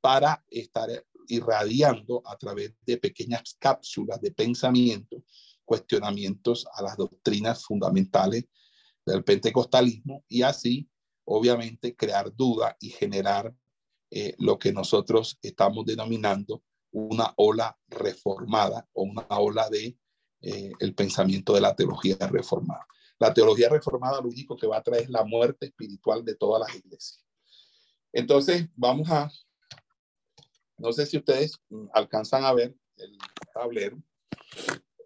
para 0.00 0.42
estar 0.48 0.88
irradiando 1.28 2.22
a 2.24 2.38
través 2.38 2.72
de 2.86 2.96
pequeñas 2.96 3.54
cápsulas 3.58 4.18
de 4.22 4.30
pensamiento, 4.32 5.22
cuestionamientos 5.66 6.66
a 6.72 6.80
las 6.80 6.96
doctrinas 6.96 7.66
fundamentales 7.66 8.46
del 9.04 9.24
pentecostalismo 9.24 10.24
y 10.26 10.40
así, 10.40 10.88
obviamente, 11.24 11.94
crear 11.94 12.34
duda 12.34 12.78
y 12.80 12.88
generar 12.88 13.54
eh, 14.10 14.34
lo 14.38 14.58
que 14.58 14.72
nosotros 14.72 15.38
estamos 15.42 15.86
denominando 15.86 16.62
una 16.92 17.32
ola 17.36 17.78
reformada 17.88 18.88
o 18.92 19.04
una 19.04 19.26
ola 19.28 19.68
de 19.70 19.96
eh, 20.42 20.72
el 20.80 20.94
pensamiento 20.94 21.54
de 21.54 21.60
la 21.60 21.76
teología 21.76 22.16
reformada. 22.16 22.86
La 23.18 23.32
teología 23.32 23.68
reformada 23.68 24.20
lo 24.20 24.28
único 24.28 24.56
que 24.56 24.66
va 24.66 24.78
a 24.78 24.82
traer 24.82 25.04
es 25.04 25.10
la 25.10 25.24
muerte 25.24 25.66
espiritual 25.66 26.24
de 26.24 26.34
todas 26.34 26.66
las 26.66 26.76
iglesias. 26.76 27.24
Entonces, 28.12 28.66
vamos 28.74 29.08
a, 29.10 29.30
no 30.78 30.92
sé 30.92 31.06
si 31.06 31.18
ustedes 31.18 31.60
alcanzan 31.92 32.44
a 32.44 32.52
ver 32.52 32.74
el 32.96 33.16
tablero. 33.52 34.02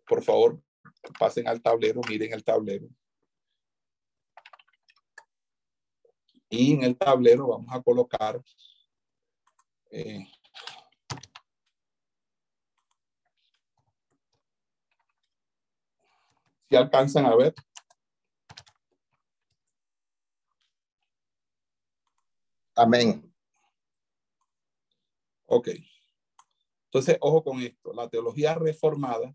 Por 0.07 0.23
favor, 0.23 0.63
pasen 1.19 1.49
al 1.49 1.61
tablero, 1.61 2.01
miren 2.09 2.33
el 2.33 2.45
tablero. 2.45 2.89
Y 6.49 6.75
en 6.75 6.85
el 6.85 6.97
tablero 6.97 7.49
vamos 7.49 7.75
a 7.75 7.83
colocar 7.83 8.41
si 16.69 16.77
alcanzan 16.77 17.27
a 17.27 17.37
ver 17.37 17.55
Amén. 22.77 23.33
Ok. 25.47 25.69
Entonces, 26.87 27.17
ojo 27.21 27.45
con 27.45 27.61
esto. 27.61 27.93
La 27.93 28.09
teología 28.09 28.55
reformada 28.55 29.35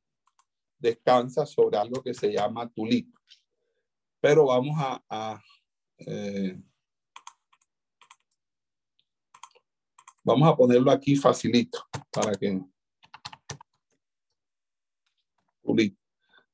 descansa 0.77 1.45
sobre 1.45 1.77
algo 1.77 2.01
que 2.01 2.13
se 2.13 2.31
llama 2.31 2.69
tulip. 2.69 3.15
Pero 4.19 4.47
vamos 4.47 4.75
a, 4.77 5.41
eh, 5.99 6.61
vamos 10.29 10.47
a 10.47 10.55
ponerlo 10.55 10.91
aquí 10.91 11.15
facilito 11.15 11.79
para 12.11 12.35
que 12.35 12.61
tulip. 15.63 15.97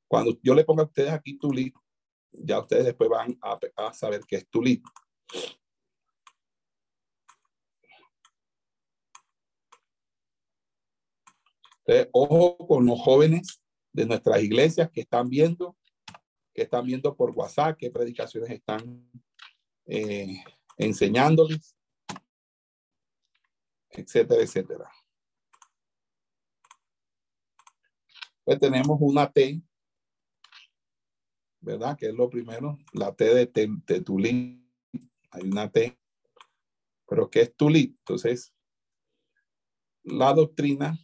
Cuando 0.08 0.38
yo 0.42 0.54
le 0.54 0.64
ponga 0.64 0.82
a 0.82 0.86
ustedes 0.86 1.12
aquí 1.12 1.36
tulip, 1.36 1.76
ya 2.32 2.60
ustedes 2.60 2.86
después 2.86 3.10
van 3.10 3.38
a, 3.42 3.92
saber 3.92 4.22
qué 4.26 4.36
es 4.36 4.48
tulip. 4.48 4.84
ojo 12.12 12.66
con 12.66 12.84
los 12.84 13.00
jóvenes 13.00 13.62
de 13.92 14.06
nuestras 14.06 14.42
iglesias 14.42 14.90
que 14.90 15.02
están 15.02 15.28
viendo, 15.28 15.76
que 16.52 16.62
están 16.62 16.84
viendo 16.84 17.14
por 17.14 17.30
WhatsApp, 17.30 17.76
qué 17.78 17.90
predicaciones 17.92 18.50
están 18.50 19.08
eh, 19.86 20.42
enseñándoles, 20.78 21.75
etcétera, 23.90 24.42
etcétera. 24.42 24.90
Pues 28.44 28.58
tenemos 28.58 28.98
una 29.00 29.30
T, 29.30 29.60
¿verdad? 31.60 31.96
Que 31.98 32.08
es 32.08 32.14
lo 32.14 32.30
primero, 32.30 32.78
la 32.92 33.14
T 33.14 33.24
de, 33.24 33.46
de, 33.46 34.60
Hay 35.30 35.42
una 35.42 35.70
T, 35.70 35.98
pero 37.08 37.28
¿qué 37.28 37.40
es 37.42 37.56
Tulip? 37.56 37.96
Entonces, 37.98 38.54
la 40.04 40.32
doctrina 40.32 40.96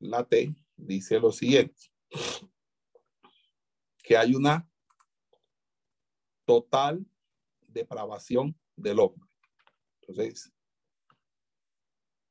la 0.00 0.26
T, 0.26 0.54
dice 0.76 1.20
lo 1.20 1.30
siguiente, 1.30 1.92
que 4.02 4.16
hay 4.16 4.34
una 4.34 4.68
total 6.44 7.06
depravación 7.68 8.58
del 8.74 8.98
hombre. 8.98 9.29
Entonces, 10.10 10.52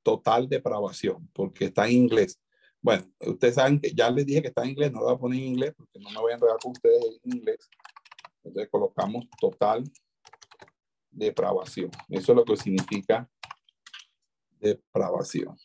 total 0.03 0.49
depravación, 0.49 1.29
porque 1.33 1.65
está 1.65 1.87
en 1.87 1.93
inglés. 1.93 2.39
Bueno, 2.81 3.05
ustedes 3.19 3.55
saben 3.55 3.79
que 3.79 3.93
ya 3.93 4.09
les 4.09 4.25
dije 4.25 4.41
que 4.41 4.47
está 4.49 4.63
en 4.63 4.71
inglés, 4.71 4.91
no 4.91 4.99
lo 4.99 5.05
voy 5.05 5.15
a 5.15 5.19
poner 5.19 5.39
en 5.39 5.47
inglés 5.47 5.73
porque 5.75 5.99
no 5.99 6.09
me 6.09 6.19
voy 6.19 6.31
a 6.31 6.35
enredar 6.35 6.57
con 6.61 6.71
ustedes 6.71 7.19
en 7.23 7.37
inglés. 7.37 7.69
Entonces 8.43 8.69
colocamos 8.69 9.25
total 9.39 9.83
depravación. 11.11 11.91
Eso 12.09 12.31
es 12.31 12.35
lo 12.35 12.45
que 12.45 12.55
significa 12.55 13.29
depravación. 14.59 15.57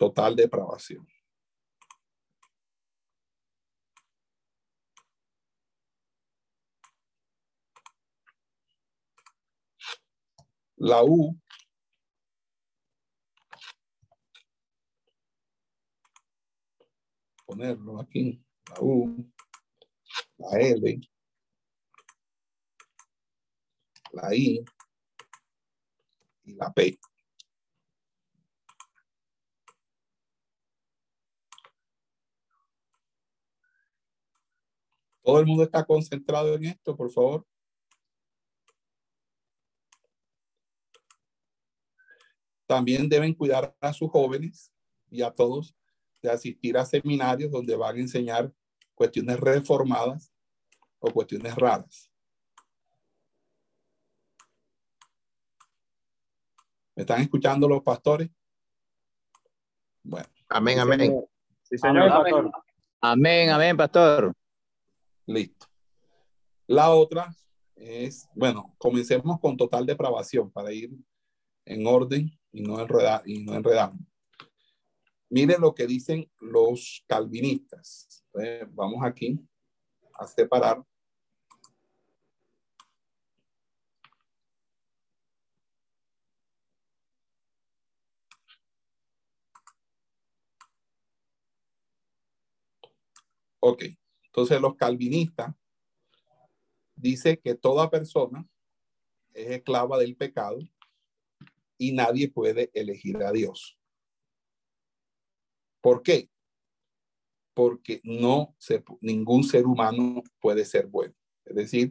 total 0.00 0.34
depravación. 0.34 1.06
La 10.80 11.04
U 11.04 11.36
ponerlo 17.44 18.00
aquí, 18.00 18.42
la 18.68 18.76
U, 18.80 19.30
la 20.38 20.58
L, 20.58 21.00
la 24.12 24.34
I 24.34 24.64
y 26.44 26.54
la 26.54 26.72
P. 26.72 26.98
Todo 35.22 35.40
el 35.40 35.46
mundo 35.46 35.64
está 35.64 35.84
concentrado 35.84 36.54
en 36.54 36.64
esto, 36.64 36.96
por 36.96 37.10
favor. 37.10 37.46
También 42.70 43.08
deben 43.08 43.34
cuidar 43.34 43.76
a 43.80 43.92
sus 43.92 44.08
jóvenes 44.12 44.72
y 45.10 45.22
a 45.22 45.32
todos 45.32 45.74
de 46.22 46.30
asistir 46.30 46.78
a 46.78 46.84
seminarios 46.84 47.50
donde 47.50 47.74
van 47.74 47.96
a 47.96 47.98
enseñar 47.98 48.54
cuestiones 48.94 49.40
reformadas 49.40 50.32
o 51.00 51.10
cuestiones 51.10 51.52
raras. 51.56 52.12
¿Me 56.94 57.02
están 57.02 57.22
escuchando 57.22 57.66
los 57.66 57.82
pastores? 57.82 58.30
Bueno. 60.04 60.28
Amén, 60.48 60.78
amén. 60.78 61.26
Sí, 61.64 61.76
señor. 61.76 62.02
Amén, 62.02 62.22
pastor. 62.22 62.52
Amén, 63.00 63.50
amén, 63.50 63.76
pastor. 63.76 64.32
Listo. 65.26 65.66
La 66.68 66.90
otra 66.90 67.34
es, 67.74 68.28
bueno, 68.32 68.76
comencemos 68.78 69.40
con 69.40 69.56
total 69.56 69.84
depravación 69.84 70.52
para 70.52 70.72
ir 70.72 70.92
en 71.64 71.84
orden 71.84 72.39
y 72.52 72.62
no 72.62 72.80
enredar 72.80 73.22
y 73.26 73.42
no 73.42 73.54
enredar. 73.54 73.92
Miren 75.28 75.60
lo 75.60 75.74
que 75.74 75.86
dicen 75.86 76.30
los 76.40 77.04
calvinistas. 77.06 78.24
vamos 78.70 79.04
aquí 79.04 79.38
a 80.14 80.26
separar. 80.26 80.84
Ok, 93.62 93.84
entonces 94.24 94.60
los 94.60 94.74
calvinistas 94.74 95.54
dice 96.96 97.38
que 97.38 97.54
toda 97.54 97.90
persona 97.90 98.46
es 99.32 99.50
esclava 99.50 99.98
del 99.98 100.16
pecado 100.16 100.58
y 101.80 101.92
nadie 101.92 102.28
puede 102.30 102.70
elegir 102.74 103.16
a 103.22 103.32
Dios. 103.32 103.78
¿Por 105.80 106.02
qué? 106.02 106.28
Porque 107.54 108.02
no 108.04 108.54
se, 108.58 108.84
ningún 109.00 109.44
ser 109.44 109.66
humano 109.66 110.22
puede 110.40 110.66
ser 110.66 110.88
bueno. 110.88 111.14
Es 111.46 111.56
decir, 111.56 111.90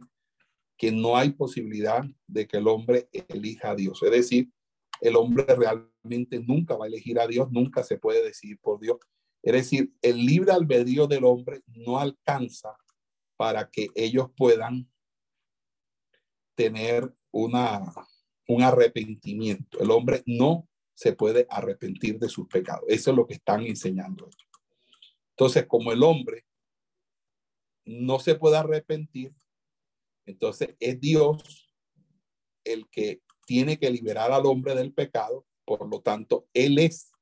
que 0.78 0.92
no 0.92 1.16
hay 1.16 1.32
posibilidad 1.32 2.04
de 2.28 2.46
que 2.46 2.58
el 2.58 2.68
hombre 2.68 3.08
elija 3.12 3.72
a 3.72 3.74
Dios. 3.74 4.00
Es 4.04 4.12
decir, 4.12 4.52
el 5.00 5.16
hombre 5.16 5.44
realmente 5.44 6.38
nunca 6.38 6.76
va 6.76 6.84
a 6.84 6.88
elegir 6.88 7.18
a 7.18 7.26
Dios, 7.26 7.50
nunca 7.50 7.82
se 7.82 7.98
puede 7.98 8.24
decidir 8.24 8.60
por 8.60 8.78
Dios. 8.78 8.98
Es 9.42 9.54
decir, 9.54 9.92
el 10.02 10.24
libre 10.24 10.52
albedrío 10.52 11.08
del 11.08 11.24
hombre 11.24 11.62
no 11.66 11.98
alcanza 11.98 12.76
para 13.36 13.68
que 13.68 13.88
ellos 13.96 14.30
puedan 14.36 14.88
tener 16.54 17.12
una, 17.32 17.92
un 18.54 18.62
arrepentimiento. 18.62 19.78
El 19.80 19.90
hombre 19.90 20.22
no 20.26 20.68
se 20.94 21.12
puede 21.12 21.46
arrepentir 21.48 22.18
de 22.18 22.28
sus 22.28 22.48
pecados. 22.48 22.84
Eso 22.88 23.10
es 23.10 23.16
lo 23.16 23.26
que 23.26 23.34
están 23.34 23.62
enseñando. 23.62 24.28
Entonces, 25.30 25.66
como 25.66 25.92
el 25.92 26.02
hombre 26.02 26.44
no 27.84 28.18
se 28.18 28.34
puede 28.34 28.56
arrepentir, 28.56 29.34
entonces 30.26 30.76
es 30.78 31.00
Dios 31.00 31.72
el 32.64 32.88
que 32.90 33.22
tiene 33.46 33.78
que 33.78 33.90
liberar 33.90 34.32
al 34.32 34.46
hombre 34.46 34.74
del 34.74 34.92
pecado. 34.92 35.46
Por 35.64 35.88
lo 35.88 36.02
tanto, 36.02 36.48
Él 36.52 36.78
es 36.78 37.12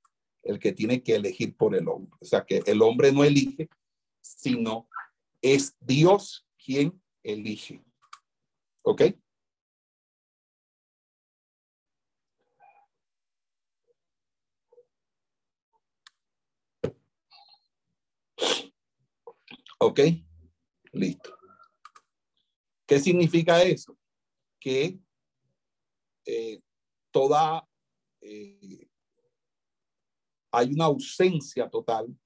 el 0.43 0.59
que 0.59 0.73
tiene 0.73 1.03
que 1.03 1.14
elegir 1.14 1.57
por 1.57 1.77
el 1.77 1.88
hombre. 1.88 2.17
O 2.21 2.25
sea 2.25 2.45
que 2.45 2.62
el 2.67 2.83
hombre 2.83 3.12
no 3.12 3.23
elige, 3.23 3.69
sino 4.21 4.88
es 5.43 5.77
Dios 5.79 6.47
quien 6.57 7.01
elige. 7.23 7.85
¿Ok? 8.83 9.03
¿Ok? 19.81 20.01
Listo. 20.93 21.38
¿Qué 22.87 22.99
significa 22.99 23.62
eso? 23.62 23.97
Que 24.59 24.99
eh, 26.25 26.61
toda, 27.11 27.69
eh, 28.21 28.88
hay 30.51 30.73
una 30.73 30.87
ausencia 30.87 31.69
total 31.69 32.19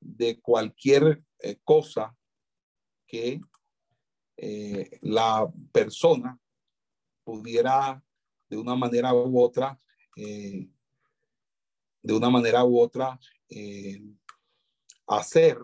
de 0.00 0.40
cualquier 0.40 1.22
eh, 1.38 1.58
cosa 1.62 2.16
que 3.06 3.40
la 5.00 5.48
persona 5.70 6.36
pudiera 7.22 8.02
de 8.48 8.56
una 8.56 8.74
manera 8.74 9.14
u 9.14 9.40
otra, 9.40 9.80
de 10.16 10.68
una 12.12 12.28
manera 12.28 12.64
u 12.64 12.80
otra, 12.80 13.18
hacer 15.06 15.58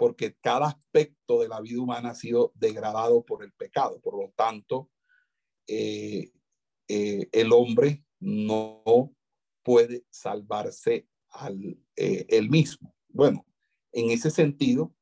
porque 0.00 0.34
cada 0.40 0.66
aspecto 0.66 1.42
de 1.42 1.48
la 1.48 1.60
vida 1.60 1.78
humana 1.78 2.12
ha 2.12 2.14
sido 2.14 2.52
degradado 2.54 3.22
por 3.22 3.44
el 3.44 3.52
pecado. 3.52 4.00
Por 4.00 4.16
lo 4.16 4.32
tanto, 4.34 4.88
eh, 5.66 6.32
eh, 6.88 7.28
el 7.32 7.52
hombre 7.52 8.02
no 8.18 9.14
puede 9.62 10.06
salvarse 10.08 11.06
al 11.28 11.78
eh, 11.96 12.24
él 12.30 12.48
mismo. 12.48 12.94
Bueno, 13.08 13.44
en 13.92 14.10
ese 14.10 14.30
sentido, 14.30 14.94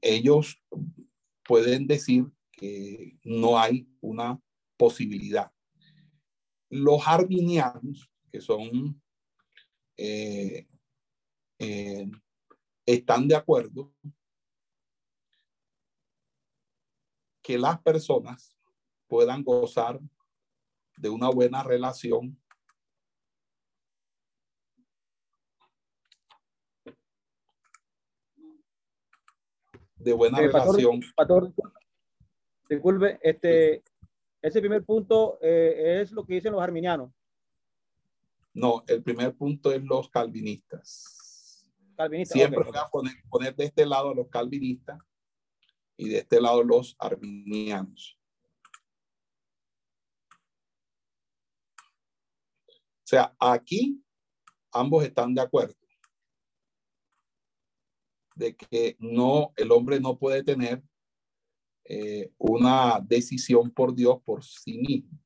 ellos 0.00 0.62
pueden 1.44 1.88
decir 1.88 2.26
que 2.52 3.18
no 3.24 3.58
hay 3.58 3.88
una 4.00 4.40
posibilidad. 4.76 5.50
Los 6.70 7.02
arminianos, 7.08 8.08
que 8.30 8.40
son 8.40 9.02
eh, 9.96 10.68
están 12.86 13.28
de 13.28 13.36
acuerdo 13.36 13.92
que 17.42 17.58
las 17.58 17.80
personas 17.82 18.56
puedan 19.06 19.42
gozar 19.42 20.00
de 20.96 21.08
una 21.08 21.28
buena 21.28 21.62
relación 21.62 22.38
de 30.02 30.12
buena 30.12 30.38
eh, 30.40 30.48
relación. 30.48 31.00
disculpe, 32.68 33.18
este, 33.22 33.82
ese 34.40 34.60
primer 34.60 34.84
punto 34.84 35.38
eh, 35.40 36.00
es 36.00 36.12
lo 36.12 36.24
que 36.24 36.34
dicen 36.34 36.52
los 36.52 36.62
arminianos. 36.62 37.12
No, 38.54 38.82
el 38.86 39.02
primer 39.02 39.34
punto 39.34 39.72
es 39.72 39.82
los 39.82 40.10
calvinistas. 40.10 41.21
Siempre 42.24 42.64
voy 42.64 42.76
a 42.76 42.88
poner, 43.30 43.54
de 43.54 43.64
este 43.64 43.86
lado 43.86 44.10
a 44.10 44.14
los 44.14 44.28
calvinistas 44.28 44.98
y 45.96 46.08
de 46.08 46.18
este 46.18 46.40
lado 46.40 46.62
los 46.62 46.96
arminianos. 46.98 48.18
O 52.68 53.08
sea, 53.12 53.34
aquí 53.38 54.02
ambos 54.72 55.04
están 55.04 55.34
de 55.34 55.42
acuerdo 55.42 55.74
de 58.34 58.56
que 58.56 58.96
no, 58.98 59.52
el 59.56 59.70
hombre 59.70 60.00
no 60.00 60.18
puede 60.18 60.42
tener 60.42 60.82
eh, 61.84 62.32
una 62.38 63.00
decisión 63.00 63.70
por 63.70 63.94
Dios 63.94 64.20
por 64.24 64.42
sí 64.44 64.78
mismo. 64.78 65.18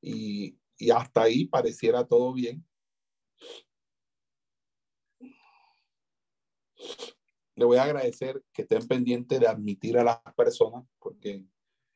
Y, 0.00 0.58
y 0.76 0.90
hasta 0.90 1.22
ahí 1.22 1.46
pareciera 1.46 2.06
todo 2.06 2.32
bien. 2.32 2.64
Le 7.58 7.64
voy 7.64 7.76
a 7.76 7.82
agradecer 7.82 8.42
que 8.52 8.62
estén 8.62 8.86
pendientes 8.86 9.40
de 9.40 9.48
admitir 9.48 9.98
a 9.98 10.04
las 10.04 10.20
personas, 10.36 10.84
porque 10.98 11.44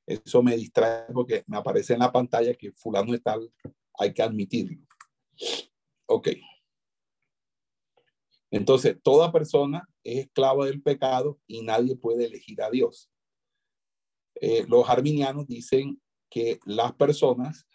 eso 0.06 0.42
me 0.42 0.56
distrae, 0.56 1.12
porque 1.12 1.44
me 1.46 1.56
aparece 1.56 1.92
en 1.92 2.00
la 2.00 2.10
pantalla 2.10 2.54
que 2.54 2.72
fulano 2.72 3.14
es 3.14 3.22
tal, 3.22 3.52
hay 3.94 4.12
que 4.12 4.22
admitirlo. 4.22 4.84
Ok. 6.06 6.28
Entonces, 8.50 8.98
toda 9.02 9.32
persona 9.32 9.88
es 10.02 10.26
esclava 10.26 10.66
del 10.66 10.82
pecado 10.82 11.40
y 11.46 11.62
nadie 11.62 11.96
puede 11.96 12.26
elegir 12.26 12.60
a 12.60 12.70
Dios. 12.70 13.10
Eh, 14.34 14.66
los 14.68 14.88
arminianos 14.88 15.46
dicen 15.46 16.02
que 16.28 16.58
las 16.64 16.92
personas, 16.94 17.66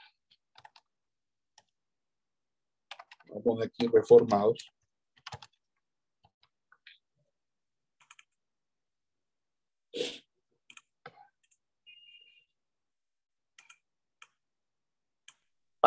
vamos 3.27 3.39
a 3.39 3.43
poner 3.43 3.67
aquí 3.67 3.87
reformados, 3.87 4.71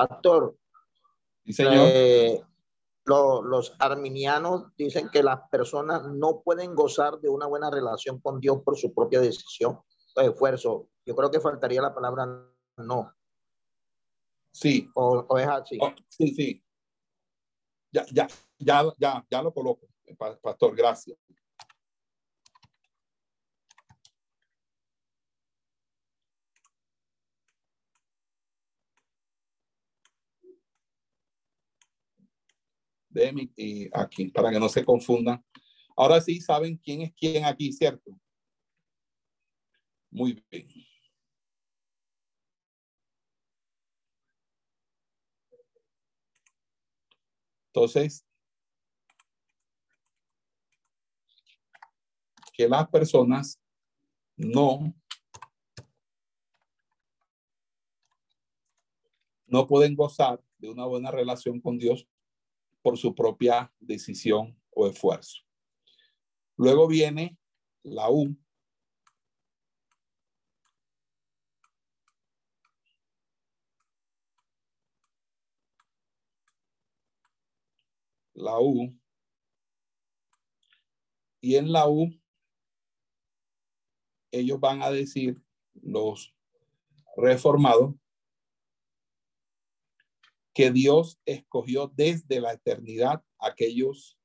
Pastor, 0.09 0.57
eh, 1.45 2.43
los 3.05 3.75
arminianos 3.79 4.75
dicen 4.77 5.09
que 5.11 5.23
las 5.23 5.49
personas 5.51 6.07
no 6.09 6.43
pueden 6.43 6.75
gozar 6.75 7.19
de 7.21 7.29
una 7.29 7.47
buena 7.47 7.71
relación 7.71 8.21
con 8.21 8.41
Dios 8.41 8.63
por 8.65 8.77
su 8.77 8.95
propia 8.95 9.21
decisión 9.21 9.81
o 10.17 10.21
esfuerzo. 10.21 10.89
Yo 11.05 11.15
creo 11.17 11.31
que 11.31 11.41
faltaría 11.41 11.83
la 11.83 11.95
palabra 11.95 12.27
no. 12.77 13.13
Sí. 14.53 14.89
O, 14.95 15.39
es 15.39 15.47
así. 15.49 15.79
Oh, 15.81 15.93
sí, 16.09 16.35
sí. 16.35 16.65
Ya, 17.93 18.05
ya, 18.13 18.29
ya, 18.59 18.85
ya, 18.99 19.27
ya 19.29 19.43
lo 19.43 19.53
coloco, 19.53 19.89
pastor, 20.43 20.77
gracias. 20.77 21.19
De 33.11 33.51
y 33.57 33.89
aquí, 33.93 34.29
para 34.29 34.51
que 34.51 34.61
no 34.61 34.69
se 34.69 34.85
confundan. 34.85 35.45
Ahora 35.97 36.21
sí 36.21 36.41
saben 36.41 36.77
quién 36.79 37.03
es 37.03 37.13
quién 37.15 37.45
aquí, 37.45 37.73
¿cierto? 37.73 38.19
Muy 40.11 40.43
bien. 40.51 40.69
Entonces, 47.73 48.25
que 52.53 52.69
las 52.69 52.89
personas 52.89 53.61
no 54.37 54.95
no 59.47 59.67
pueden 59.67 59.97
gozar 59.97 60.43
de 60.59 60.71
una 60.71 60.87
buena 60.87 61.11
relación 61.11 61.61
con 61.61 61.79
Dios 61.79 62.07
por 62.83 62.97
su 62.99 63.15
propia 63.15 63.73
decisión 63.79 64.59
o 64.71 64.87
esfuerzo. 64.87 65.41
Luego 66.57 66.87
viene 66.89 67.39
la 67.83 68.11
U. 68.11 68.37
La 78.35 78.59
U. 78.59 78.91
Y 81.43 81.57
en 81.57 81.73
la 81.73 81.89
U, 81.89 82.11
ellos 84.31 84.61
van 84.61 84.83
a 84.83 84.91
decir, 84.91 85.43
los 85.75 86.35
reformados, 87.17 87.95
que 90.61 90.71
Dios 90.71 91.19
escogió 91.25 91.87
desde 91.87 92.39
la 92.39 92.53
eternidad 92.53 93.25
aquellos 93.39 94.19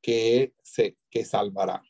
que 0.00 0.54
se 0.62 0.96
que 1.10 1.24
salvará. 1.24 1.82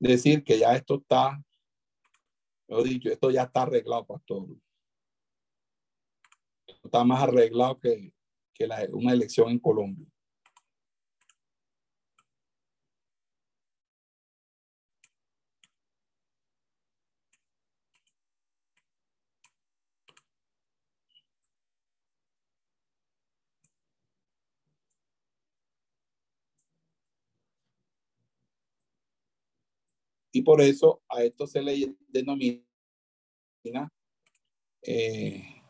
Decir 0.00 0.42
que 0.42 0.58
ya 0.58 0.74
esto 0.74 0.96
está, 0.96 1.40
he 2.66 2.82
dicho, 2.82 3.08
esto 3.08 3.30
ya 3.30 3.44
está 3.44 3.62
arreglado, 3.62 4.04
pastor. 4.04 4.48
Está 6.82 7.04
más 7.04 7.22
arreglado 7.22 7.78
que, 7.78 8.12
que 8.54 8.68
una 8.92 9.12
elección 9.12 9.50
en 9.50 9.58
Colombia. 9.58 10.06
Y 30.32 30.42
por 30.42 30.60
eso 30.62 31.02
a 31.08 31.22
esto 31.22 31.46
se 31.46 31.62
le 31.62 31.94
denomina 32.08 32.62
eh, 34.82 35.61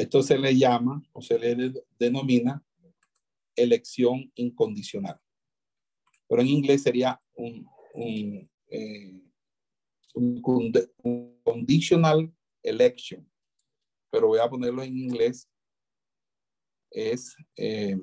esto 0.00 0.22
se 0.22 0.38
le 0.38 0.56
llama 0.56 1.02
o 1.12 1.20
se 1.20 1.38
le 1.38 1.74
denomina 1.98 2.64
elección 3.54 4.32
incondicional. 4.34 5.20
Pero 6.26 6.40
en 6.40 6.48
inglés 6.48 6.82
sería 6.82 7.20
un, 7.34 7.66
un, 7.94 8.50
eh, 8.68 9.20
conditional 11.42 12.32
election. 12.62 13.30
Pero 14.10 14.28
voy 14.28 14.38
a 14.38 14.48
ponerlo 14.48 14.82
en 14.82 14.96
inglés. 14.96 15.48
Es 16.90 17.36
eh, 17.56 18.00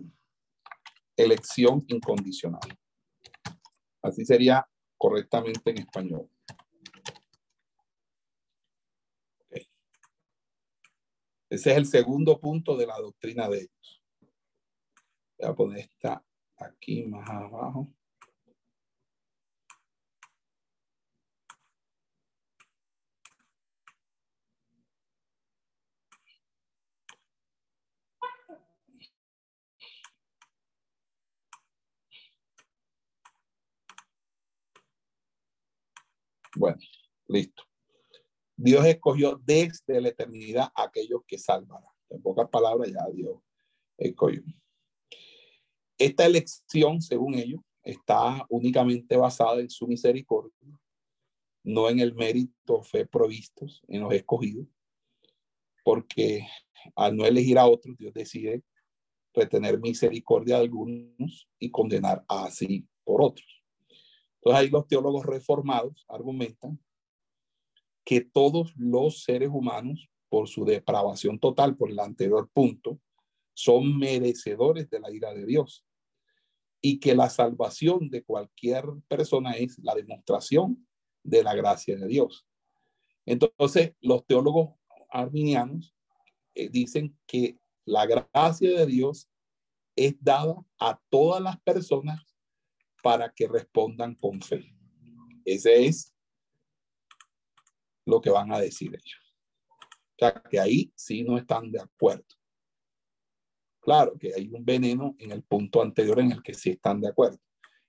elección 1.15 1.83
incondicional. 1.87 2.77
Así 4.03 4.23
sería 4.23 4.69
correctamente 4.97 5.71
en 5.71 5.79
español. 5.79 6.29
Ese 11.49 11.71
es 11.71 11.77
el 11.77 11.85
segundo 11.85 12.39
punto 12.39 12.75
de 12.75 12.85
la 12.87 12.97
doctrina 12.97 13.47
de 13.49 13.59
ellos. 13.59 14.03
Voy 15.39 15.49
a 15.49 15.53
poner 15.53 15.79
esta 15.79 16.23
aquí 16.57 17.03
más 17.05 17.29
abajo. 17.29 17.87
Bueno, 36.55 36.79
listo. 37.27 37.63
Dios 38.57 38.85
escogió 38.87 39.39
desde 39.45 40.01
la 40.01 40.09
eternidad 40.09 40.71
a 40.75 40.83
aquellos 40.83 41.21
que 41.27 41.37
salvarán. 41.37 41.91
En 42.09 42.21
pocas 42.21 42.49
palabras, 42.49 42.91
ya 42.91 43.05
Dios 43.13 43.37
escogió. 43.97 44.41
Esta 45.97 46.25
elección, 46.25 47.01
según 47.01 47.35
ellos, 47.35 47.61
está 47.83 48.45
únicamente 48.49 49.15
basada 49.15 49.59
en 49.59 49.69
su 49.69 49.87
misericordia, 49.87 50.51
no 51.63 51.87
en 51.89 51.99
el 51.99 52.15
mérito 52.15 52.81
fe 52.81 53.05
provistos 53.05 53.83
en 53.87 54.01
los 54.01 54.13
escogidos, 54.13 54.67
porque 55.83 56.47
al 56.95 57.15
no 57.15 57.25
elegir 57.25 57.59
a 57.59 57.67
otros, 57.67 57.95
Dios 57.97 58.13
decide 58.13 58.63
retener 59.33 59.79
misericordia 59.79 60.57
de 60.57 60.63
algunos 60.63 61.47
y 61.59 61.69
condenar 61.69 62.25
así 62.27 62.87
por 63.03 63.21
otros. 63.21 63.63
Entonces 64.37 64.61
ahí 64.61 64.69
los 64.69 64.87
teólogos 64.87 65.25
reformados 65.25 66.05
argumentan 66.07 66.79
que 68.07 68.21
todos 68.21 68.73
los 68.77 69.23
seres 69.23 69.49
humanos, 69.51 70.09
por 70.29 70.47
su 70.47 70.63
depravación 70.63 71.39
total, 71.39 71.75
por 71.75 71.91
el 71.91 71.99
anterior 71.99 72.49
punto, 72.53 73.01
son 73.53 73.99
merecedores 73.99 74.89
de 74.89 75.01
la 75.01 75.11
ira 75.11 75.33
de 75.33 75.45
Dios 75.45 75.85
y 76.79 77.01
que 77.01 77.13
la 77.13 77.29
salvación 77.29 78.09
de 78.09 78.23
cualquier 78.23 78.85
persona 79.09 79.57
es 79.57 79.77
la 79.79 79.93
demostración 79.93 80.87
de 81.21 81.43
la 81.43 81.53
gracia 81.53 81.97
de 81.97 82.07
Dios. 82.07 82.47
Entonces, 83.25 83.91
los 83.99 84.25
teólogos 84.25 84.69
arminianos 85.09 85.93
eh, 86.55 86.69
dicen 86.69 87.13
que 87.25 87.59
la 87.83 88.05
gracia 88.05 88.79
de 88.79 88.85
Dios 88.85 89.29
es 89.97 90.15
dada 90.21 90.55
a 90.79 90.97
todas 91.09 91.41
las 91.41 91.59
personas 91.59 92.37
para 93.03 93.33
que 93.33 93.49
respondan 93.49 94.15
con 94.15 94.39
fe. 94.39 94.73
Ese 95.43 95.87
es 95.87 96.13
lo 98.07 98.21
que 98.21 98.29
van 98.29 98.51
a 98.51 98.59
decir 98.59 98.89
ellos. 98.89 99.35
O 99.69 100.15
sea, 100.17 100.41
que 100.49 100.59
ahí 100.59 100.91
sí 100.95 101.23
no 101.23 101.37
están 101.37 101.71
de 101.71 101.81
acuerdo. 101.81 102.25
Claro 103.81 104.17
que 104.17 104.33
hay 104.33 104.49
un 104.49 104.65
veneno 104.65 105.15
en 105.19 105.31
el 105.31 105.43
punto 105.43 105.81
anterior 105.81 106.19
en 106.19 106.31
el 106.31 106.41
que 106.41 106.53
sí 106.53 106.71
están 106.71 106.99
de 107.01 107.09
acuerdo. 107.09 107.39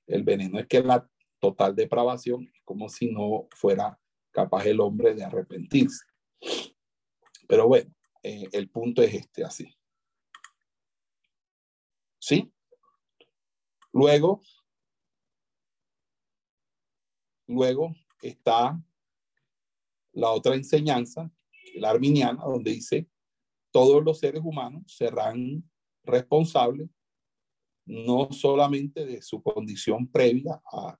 El 0.06 0.24
veneno 0.24 0.58
es 0.58 0.66
que 0.66 0.82
la 0.82 1.08
total 1.40 1.74
depravación 1.74 2.50
es 2.52 2.60
como 2.64 2.88
si 2.88 3.10
no 3.10 3.48
fuera 3.54 3.98
capaz 4.30 4.66
el 4.66 4.80
hombre 4.80 5.14
de 5.14 5.24
arrepentirse. 5.24 6.04
Pero 7.48 7.68
bueno, 7.68 7.94
eh, 8.22 8.48
el 8.52 8.68
punto 8.70 9.02
es 9.02 9.14
este, 9.14 9.44
así. 9.44 9.74
¿Sí? 12.18 12.52
Luego, 13.92 14.42
luego 17.46 17.94
está 18.20 18.78
la 20.18 20.32
otra 20.32 20.56
enseñanza, 20.56 21.30
la 21.76 21.90
arminiana, 21.90 22.42
donde 22.44 22.72
dice, 22.72 23.08
todos 23.70 24.02
los 24.02 24.18
seres 24.18 24.42
humanos 24.44 24.82
serán 24.86 25.62
responsables 26.02 26.90
no 27.86 28.28
solamente 28.32 29.06
de 29.06 29.22
su 29.22 29.40
condición 29.42 30.10
previa 30.10 30.60
a, 30.72 30.98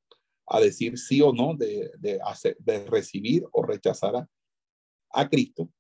decir 0.61 0.97
sí 0.97 1.21
o 1.21 1.33
no, 1.33 1.55
de, 1.55 1.91
hacer, 2.25 2.57
de 2.61 2.87
recibir 2.87 3.45
o 3.53 3.63
rechazar 3.63 4.17
a, 4.17 4.31
a 5.11 5.29
Cristo, 5.29 5.71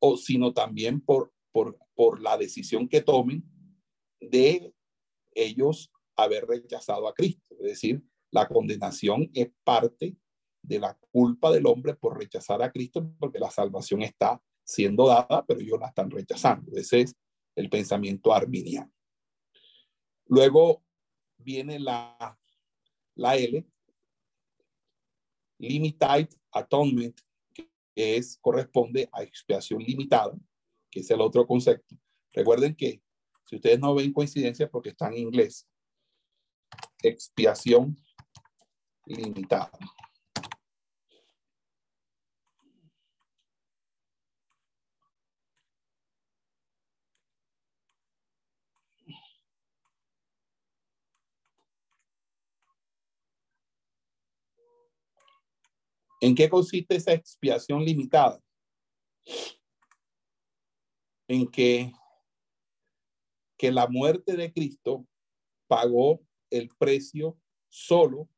o, 0.00 0.16
sino 0.16 0.52
también 0.52 1.00
por, 1.00 1.32
por, 1.52 1.78
por 1.94 2.20
la 2.20 2.36
decisión 2.36 2.88
que 2.88 3.00
tomen 3.00 3.44
de 4.20 4.74
ellos 5.34 5.90
haber 6.16 6.46
rechazado 6.46 7.08
a 7.08 7.14
Cristo. 7.14 7.54
Es 7.60 7.62
decir, 7.62 8.02
la 8.30 8.48
condenación 8.48 9.30
es 9.32 9.50
parte 9.64 10.16
de 10.62 10.78
la 10.78 10.96
culpa 11.10 11.50
del 11.50 11.66
hombre 11.66 11.94
por 11.94 12.18
rechazar 12.18 12.62
a 12.62 12.70
Cristo, 12.70 13.12
porque 13.18 13.38
la 13.38 13.50
salvación 13.50 14.02
está 14.02 14.40
siendo 14.64 15.08
dada, 15.08 15.44
pero 15.46 15.60
ellos 15.60 15.78
la 15.80 15.88
están 15.88 16.10
rechazando. 16.10 16.72
Ese 16.76 17.02
es 17.02 17.16
el 17.56 17.68
pensamiento 17.68 18.32
arminiano. 18.32 18.92
Luego 20.26 20.82
viene 21.36 21.78
la, 21.78 22.38
la 23.16 23.36
L, 23.36 23.66
Limited 25.58 26.28
Atonement, 26.52 27.20
que 27.52 27.68
es, 27.94 28.38
corresponde 28.40 29.08
a 29.12 29.22
expiación 29.22 29.82
limitada, 29.82 30.34
que 30.90 31.00
es 31.00 31.10
el 31.10 31.20
otro 31.20 31.46
concepto. 31.46 31.96
Recuerden 32.32 32.74
que 32.74 33.02
si 33.44 33.56
ustedes 33.56 33.78
no 33.78 33.94
ven 33.94 34.12
coincidencia 34.12 34.70
porque 34.70 34.90
está 34.90 35.08
en 35.08 35.18
inglés, 35.18 35.68
expiación 37.02 37.96
limitada. 39.04 39.70
¿En 56.22 56.36
qué 56.36 56.48
consiste 56.48 56.94
esa 56.94 57.12
expiación 57.12 57.84
limitada? 57.84 58.40
En 61.26 61.48
que, 61.48 61.92
que 63.58 63.72
la 63.72 63.88
muerte 63.88 64.36
de 64.36 64.52
Cristo 64.52 65.04
pagó 65.66 66.20
el 66.48 66.68
precio 66.78 67.36
solo 67.68 68.28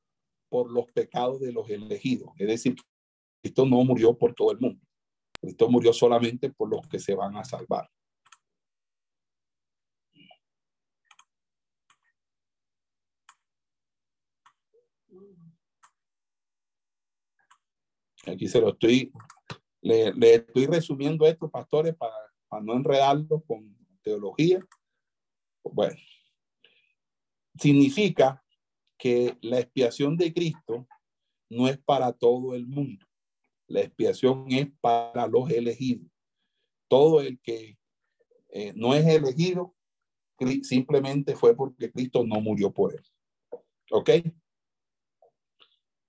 por 0.49 0.73
los 0.73 0.87
pecados 0.93 1.41
de 1.41 1.53
los 1.53 1.69
elegidos. 1.69 2.31
Es 2.39 2.49
decir, 2.49 2.75
Cristo 3.43 3.67
no 3.67 3.85
murió 3.85 4.17
por 4.17 4.33
todo 4.33 4.53
el 4.53 4.61
mundo. 4.61 4.81
Cristo 5.39 5.69
murió 5.69 5.93
solamente 5.93 6.51
por 6.51 6.71
los 6.71 6.89
que 6.89 6.99
se 6.99 7.15
van 7.15 7.37
a 7.37 7.45
salvar. 7.45 7.91
Aquí 18.27 18.49
se 18.49 18.61
lo 18.61 18.71
estoy, 18.71 19.13
le, 19.83 20.13
estoy 20.35 20.67
resumiendo 20.67 21.27
esto, 21.27 21.51
pastores, 21.51 21.95
para, 21.95 22.15
no 22.63 22.75
enredarlo 22.75 23.43
con 23.43 23.77
teología. 24.03 24.61
Bueno, 25.65 25.97
significa 27.59 28.45
que 28.97 29.37
la 29.41 29.61
expiación 29.61 30.17
de 30.17 30.33
Cristo 30.33 30.87
no 31.51 31.69
es 31.69 31.79
para 31.79 32.13
todo 32.13 32.55
el 32.55 32.67
mundo. 32.67 33.05
La 33.67 33.81
expiación 33.81 34.47
es 34.51 34.69
para 34.81 35.27
los 35.27 35.51
elegidos. 35.51 36.07
Todo 36.89 37.21
el 37.21 37.41
que 37.41 37.77
eh, 38.51 38.73
no 38.77 38.95
es 38.95 39.05
elegido 39.07 39.75
simplemente 40.63 41.35
fue 41.35 41.57
porque 41.57 41.91
Cristo 41.91 42.25
no 42.25 42.41
murió 42.41 42.73
por 42.73 42.95
él. 42.95 43.05
¿Ok? 43.91 44.11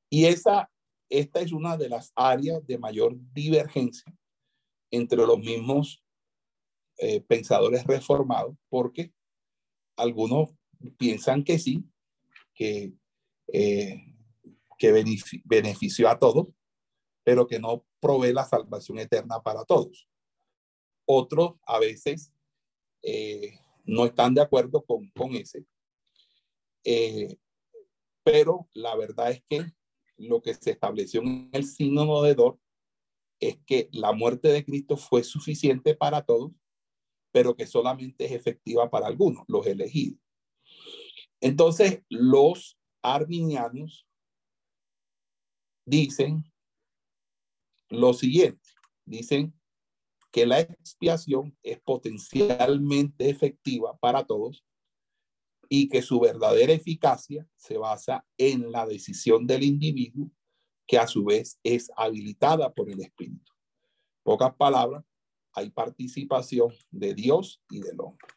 Y 0.10 0.26
esa 0.26 0.70
esta 1.10 1.42
es 1.42 1.52
una 1.52 1.78
de 1.78 1.90
las 1.90 2.12
áreas 2.16 2.66
de 2.66 2.78
mayor 2.78 3.16
divergencia 3.34 4.14
entre 4.92 5.18
los 5.26 5.40
mismos 5.40 6.04
eh, 6.98 7.22
pensadores 7.22 7.84
reformados, 7.86 8.56
porque 8.70 9.14
algunos 9.98 10.50
piensan 10.98 11.44
que 11.44 11.60
sí, 11.60 11.84
que, 12.54 12.94
eh, 13.48 14.02
que 14.78 14.92
benefició 15.44 16.10
a 16.10 16.18
todos, 16.18 16.48
pero 17.24 17.48
que 17.48 17.60
no 17.60 17.86
provee 18.00 18.34
la 18.34 18.46
salvación 18.46 19.00
eterna 19.00 19.42
para 19.42 19.66
todos. 19.66 20.08
Otros 21.06 21.56
a 21.66 21.80
veces 21.80 22.32
eh, 23.04 23.60
no 23.84 24.06
están 24.06 24.34
de 24.34 24.42
acuerdo 24.42 24.84
con, 24.84 25.10
con 25.12 25.36
ese. 25.36 25.66
pero 28.24 28.68
la 28.74 28.96
verdad 28.96 29.32
es 29.32 29.44
que 29.50 29.66
lo 30.18 30.42
que 30.42 30.54
se 30.54 30.72
estableció 30.72 31.22
en 31.22 31.50
el 31.52 31.66
signo 31.66 32.22
de 32.22 32.36
Dor 32.36 32.60
es 33.40 33.58
que 33.66 33.90
la 33.92 34.14
muerte 34.14 34.48
de 34.50 34.64
Cristo 34.64 34.98
fue 34.98 35.24
suficiente 35.24 35.96
para 35.96 36.24
todos, 36.24 36.52
pero 37.32 37.56
que 37.56 37.68
solamente 37.68 38.26
es 38.26 38.32
efectiva 38.32 38.90
para 38.90 39.08
algunos, 39.08 39.44
los 39.48 39.68
elegidos. 39.68 40.20
Entonces, 41.42 42.02
los 42.10 42.80
arminianos 43.02 44.08
dicen 45.86 46.44
lo 47.90 48.14
siguiente, 48.14 48.70
dicen 49.06 49.54
que 50.32 50.46
la 50.46 50.60
expiación 50.60 51.58
es 51.62 51.80
potencialmente 51.82 53.30
efectiva 53.30 53.98
para 53.98 54.26
todos, 54.26 54.66
y 55.70 55.90
que 55.90 56.02
su 56.02 56.20
verdadera 56.20 56.74
eficacia 56.74 57.48
se 57.56 57.78
basa 57.78 58.26
en 58.38 58.72
la 58.72 58.86
decisión 58.86 59.48
del 59.48 59.64
individuo, 59.64 60.32
que 60.88 60.98
a 60.98 61.08
su 61.08 61.26
vez 61.26 61.60
es 61.64 61.92
habilitada 61.96 62.74
por 62.74 62.90
el 62.90 63.02
Espíritu. 63.02 63.52
Pocas 64.24 64.56
palabras, 64.56 65.04
hay 65.54 65.70
participación 65.70 66.74
de 66.92 67.14
Dios 67.14 67.62
y 67.70 67.80
del 67.82 68.00
hombre. 68.00 68.28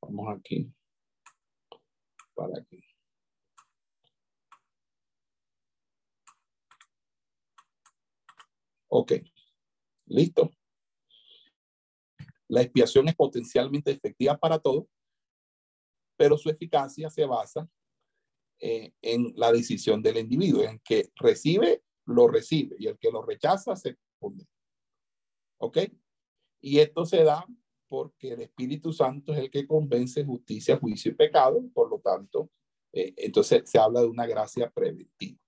Vamos 0.00 0.36
aquí 0.36 0.72
para 2.34 2.58
aquí. 2.60 2.82
Ok, 8.88 9.12
listo. 10.06 10.50
La 12.48 12.60
expiación 12.60 13.08
es 13.08 13.14
potencialmente 13.14 13.90
efectiva 13.90 14.36
para 14.36 14.58
todos, 14.58 14.84
pero 16.18 16.36
su 16.36 16.50
eficacia 16.50 17.08
se 17.08 17.24
basa 17.24 17.66
eh, 18.60 18.92
en 19.00 19.32
la 19.34 19.50
decisión 19.50 20.02
del 20.02 20.18
individuo, 20.18 20.62
en 20.62 20.78
que 20.80 21.10
recibe, 21.16 21.82
lo 22.04 22.28
recibe, 22.28 22.76
y 22.78 22.86
el 22.86 22.98
que 22.98 23.10
lo 23.10 23.22
rechaza, 23.22 23.74
se 23.76 23.96
pone. 24.18 24.46
¿Ok? 25.58 25.78
Y 26.60 26.78
esto 26.78 27.06
se 27.06 27.24
da 27.24 27.46
porque 27.92 28.32
el 28.32 28.40
Espíritu 28.40 28.90
Santo 28.90 29.34
es 29.34 29.38
el 29.38 29.50
que 29.50 29.66
convence 29.66 30.24
justicia, 30.24 30.78
juicio 30.78 31.12
y 31.12 31.14
pecado, 31.14 31.62
por 31.74 31.90
lo 31.90 32.00
tanto, 32.00 32.50
eh, 32.90 33.12
entonces 33.18 33.68
se 33.70 33.78
habla 33.78 34.00
de 34.00 34.06
una 34.06 34.24
gracia 34.24 34.70
preventiva. 34.70 35.38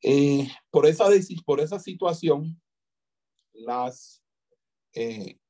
Eh, 0.00 0.46
por, 0.70 0.86
esa, 0.86 1.06
por 1.44 1.58
esa 1.58 1.80
situación, 1.80 2.62
las, 3.54 4.22
eh, 4.94 5.40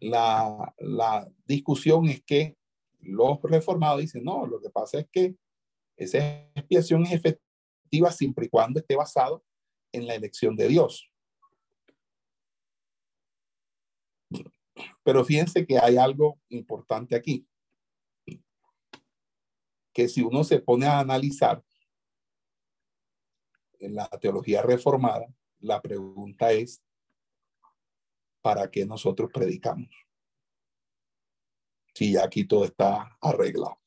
la, 0.00 0.74
la 0.76 1.26
discusión 1.46 2.10
es 2.10 2.22
que 2.24 2.58
los 3.00 3.40
reformados 3.40 4.02
dicen, 4.02 4.22
no, 4.22 4.46
lo 4.46 4.60
que 4.60 4.68
pasa 4.68 4.98
es 4.98 5.08
que 5.10 5.34
esa 5.96 6.18
expiación 6.54 7.04
es 7.04 7.12
efectiva 7.12 7.43
siempre 8.10 8.46
y 8.46 8.48
cuando 8.48 8.80
esté 8.80 8.96
basado 8.96 9.44
en 9.92 10.06
la 10.06 10.14
elección 10.14 10.56
de 10.56 10.68
Dios. 10.68 11.10
Pero 15.02 15.24
fíjense 15.24 15.66
que 15.66 15.78
hay 15.78 15.96
algo 15.96 16.40
importante 16.48 17.14
aquí, 17.14 17.46
que 19.92 20.08
si 20.08 20.22
uno 20.22 20.42
se 20.42 20.60
pone 20.60 20.86
a 20.86 20.98
analizar 20.98 21.62
en 23.78 23.94
la 23.94 24.08
teología 24.08 24.62
reformada, 24.62 25.26
la 25.60 25.80
pregunta 25.80 26.52
es, 26.52 26.82
¿para 28.42 28.70
qué 28.70 28.84
nosotros 28.84 29.30
predicamos? 29.32 29.88
Si 31.94 32.16
aquí 32.16 32.44
todo 32.44 32.64
está 32.64 33.16
arreglado. 33.20 33.80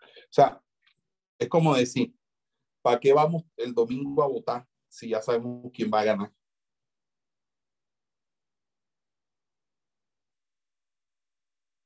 O 0.00 0.34
sea, 0.34 0.62
es 1.38 1.48
como 1.48 1.74
decir, 1.74 2.14
¿Para 2.82 2.98
qué 2.98 3.12
vamos 3.12 3.44
el 3.56 3.72
domingo 3.72 4.22
a 4.22 4.26
votar 4.26 4.68
si 4.88 5.08
ya 5.08 5.22
sabemos 5.22 5.70
quién 5.72 5.90
va 5.92 6.00
a 6.00 6.04
ganar? 6.04 6.32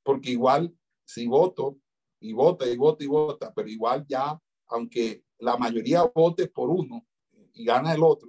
Porque 0.02 0.30
igual, 0.30 0.74
si 1.04 1.26
voto 1.26 1.78
y 2.20 2.32
vota 2.32 2.66
y 2.66 2.76
vota 2.76 3.04
y 3.04 3.06
vota, 3.06 3.52
pero 3.54 3.68
igual 3.68 4.06
ya, 4.08 4.40
aunque 4.68 5.24
la 5.38 5.56
mayoría 5.58 6.02
vote 6.04 6.48
por 6.48 6.70
uno 6.70 7.06
y 7.52 7.64
gana 7.64 7.92
el 7.92 8.02
otro, 8.02 8.28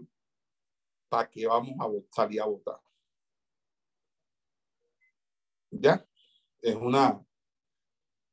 ¿para 1.07 1.29
qué 1.29 1.47
vamos 1.47 1.75
a 1.79 2.15
salir 2.15 2.41
a 2.41 2.45
votar? 2.45 2.81
¿Ya? 5.71 6.05
Es 6.61 6.75
una, 6.75 7.23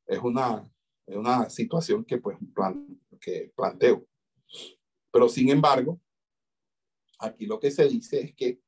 es 0.07 0.19
una, 0.19 0.69
es 1.05 1.15
una 1.15 1.49
situación 1.49 2.03
que 2.03 2.17
pues 2.17 2.37
plan, 2.53 2.99
que 3.21 3.53
planteo. 3.55 4.05
Pero 5.11 5.29
sin 5.29 5.49
embargo, 5.49 5.99
aquí 7.19 7.45
lo 7.45 7.59
que 7.59 7.71
se 7.71 7.87
dice 7.87 8.21
es 8.21 8.35
que 8.35 8.61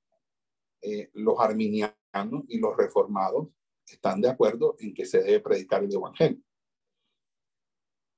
eh, 0.82 1.10
los 1.14 1.40
arminianos 1.40 1.96
y 2.48 2.60
los 2.60 2.76
reformados 2.78 3.50
están 3.86 4.22
de 4.22 4.30
acuerdo 4.30 4.76
en 4.80 4.94
que 4.94 5.06
se 5.06 5.22
debe 5.22 5.40
predicar 5.40 5.84
el 5.84 5.94
evangelio. 5.94 6.42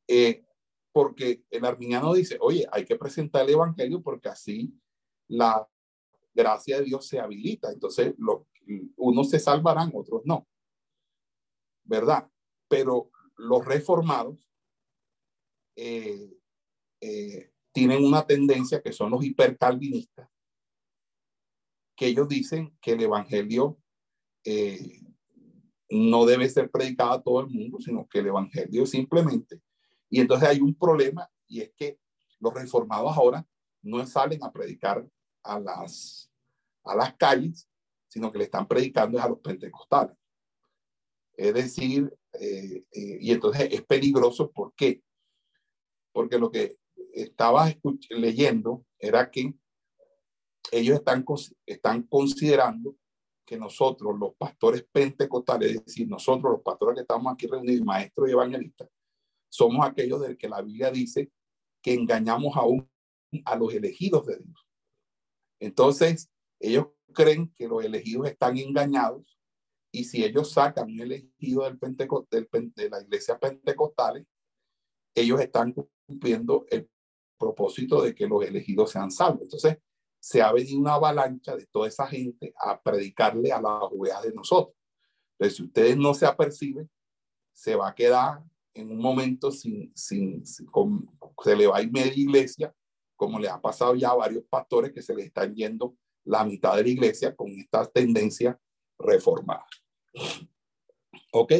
Eh, 0.08 0.46
porque 0.92 1.44
el 1.52 1.66
arminiano 1.66 2.14
dice, 2.14 2.38
oye, 2.42 2.68
hay 2.72 2.86
que 2.86 2.96
presentar 2.96 3.44
el 3.44 3.54
evangelio 3.54 4.02
porque 4.02 4.30
así 4.30 4.74
la 5.28 5.68
gracia 6.34 6.80
de 6.80 6.86
Dios 6.86 7.08
se 7.08 7.20
habilita. 7.20 7.72
Entonces, 7.72 8.16
unos 8.98 9.30
se 9.30 9.40
salvarán, 9.40 9.92
otros 9.94 10.22
no. 10.26 10.48
¿Verdad? 11.84 12.30
Pero 12.68 13.12
los 13.38 13.66
reformados 13.66 14.50
eh, 15.76 16.39
eh, 17.02 17.52
tienen 17.72 18.04
una 18.04 18.26
tendencia 18.26 18.82
que 18.82 18.92
son 18.92 19.12
los 19.12 19.24
hipercalvinistas, 19.24 20.30
que 21.96 22.08
ellos 22.08 22.28
dicen 22.28 22.78
que 22.82 22.94
el 22.94 23.04
evangelio 23.04 23.78
eh, 24.44 25.02
no 25.90 26.26
debe 26.26 26.50
ser 26.50 26.70
predicado 26.70 27.12
a 27.12 27.22
todo 27.22 27.42
el 27.42 27.48
mundo, 27.48 27.80
sino 27.80 28.08
que 28.08 28.20
el 28.20 28.28
evangelio 28.28 28.86
simplemente. 28.86 29.62
Y 30.10 30.20
entonces 30.20 30.48
hay 30.48 30.62
un 30.62 30.74
problema 30.76 31.30
y 31.48 31.62
es 31.62 31.72
que 31.76 32.00
los 32.40 32.54
reformados 32.54 33.16
ahora 33.16 33.46
no 33.82 34.06
salen 34.06 34.44
a 34.44 34.52
predicar 34.52 35.06
a 35.44 35.60
las, 35.60 36.32
a 36.84 36.96
las 36.96 37.16
calles, 37.16 37.68
sino 38.08 38.32
que 38.32 38.40
le 38.40 38.46
están 38.46 38.68
predicando 38.68 39.22
a 39.22 39.30
los 39.30 39.40
pentecostales. 39.40 40.16
Es 41.34 41.54
decir, 41.54 42.14
eh, 42.34 42.84
eh, 42.92 43.18
y 43.22 43.32
entonces 43.32 43.70
es 43.72 43.82
peligroso, 43.84 44.52
¿por 44.52 44.74
qué? 44.74 45.02
Porque 46.12 46.38
lo 46.38 46.52
que 46.52 46.79
estaba 47.24 47.74
leyendo 48.10 48.86
era 48.98 49.30
que 49.30 49.54
ellos 50.72 50.98
están, 50.98 51.26
están 51.66 52.04
considerando 52.04 52.96
que 53.46 53.58
nosotros, 53.58 54.18
los 54.20 54.36
pastores 54.36 54.86
pentecostales, 54.92 55.72
es 55.72 55.86
decir, 55.86 56.08
nosotros 56.08 56.54
los 56.54 56.62
pastores 56.62 56.96
que 56.96 57.02
estamos 57.02 57.34
aquí 57.34 57.48
reunidos, 57.48 57.86
maestros 57.86 58.30
y 58.30 58.34
evangelistas, 58.34 58.88
somos 59.52 59.86
aquellos 59.86 60.22
del 60.22 60.38
que 60.38 60.48
la 60.48 60.62
Biblia 60.62 60.92
dice 60.92 61.32
que 61.82 61.94
engañamos 61.94 62.56
aún 62.56 62.88
a 63.46 63.56
los 63.56 63.74
elegidos 63.74 64.28
de 64.28 64.38
Dios. 64.38 64.68
Entonces, 65.60 66.30
ellos 66.60 66.88
creen 67.14 67.52
que 67.56 67.68
los 67.68 67.84
elegidos 67.84 68.28
están 68.28 68.58
engañados 68.58 69.40
y 69.92 70.04
si 70.04 70.24
ellos 70.24 70.52
sacan 70.52 70.92
un 70.92 71.00
elegido 71.00 71.64
del 71.64 72.50
de 72.76 72.90
la 72.90 73.02
iglesia 73.02 73.40
pentecostal, 73.40 74.28
ellos 75.16 75.42
están 75.42 75.74
cumpliendo 76.06 76.66
el 76.70 76.88
propósito 77.40 78.02
de 78.02 78.14
que 78.14 78.28
los 78.28 78.44
elegidos 78.46 78.92
sean 78.92 79.10
salvos. 79.10 79.44
Entonces, 79.44 79.78
se 80.20 80.42
ha 80.42 80.52
venido 80.52 80.80
una 80.80 80.96
avalancha 80.96 81.56
de 81.56 81.66
toda 81.68 81.88
esa 81.88 82.06
gente 82.06 82.54
a 82.62 82.80
predicarle 82.80 83.52
a 83.52 83.62
la 83.62 83.80
juventud 83.80 84.24
de 84.24 84.34
nosotros. 84.34 84.76
Entonces, 85.34 85.58
si 85.58 85.64
ustedes 85.64 85.98
no 85.98 86.14
se 86.14 86.26
aperciben, 86.26 86.90
se 87.54 87.76
va 87.76 87.90
a 87.90 87.96
quedar 87.96 88.44
en 88.74 88.92
un 88.92 89.00
momento 89.00 89.52
sin, 89.52 89.92
sin, 89.96 90.46
se 90.46 91.56
le 91.56 91.68
va 91.68 91.78
a 91.78 91.82
ir 91.82 91.92
media 91.92 92.14
iglesia 92.14 92.74
como 93.16 93.38
le 93.38 93.50
ha 93.50 93.60
pasado 93.60 93.96
ya 93.96 94.12
a 94.12 94.16
varios 94.16 94.46
pastores 94.50 94.94
que 94.94 95.02
se 95.02 95.14
les 95.14 95.26
están 95.26 95.54
yendo 95.54 95.98
la 96.24 96.46
mitad 96.46 96.78
de 96.78 96.84
la 96.84 96.90
iglesia 96.90 97.36
con 97.36 97.50
esta 97.50 97.86
tendencia 97.86 98.58
reformada. 98.98 99.66
¿Ok? 101.34 101.54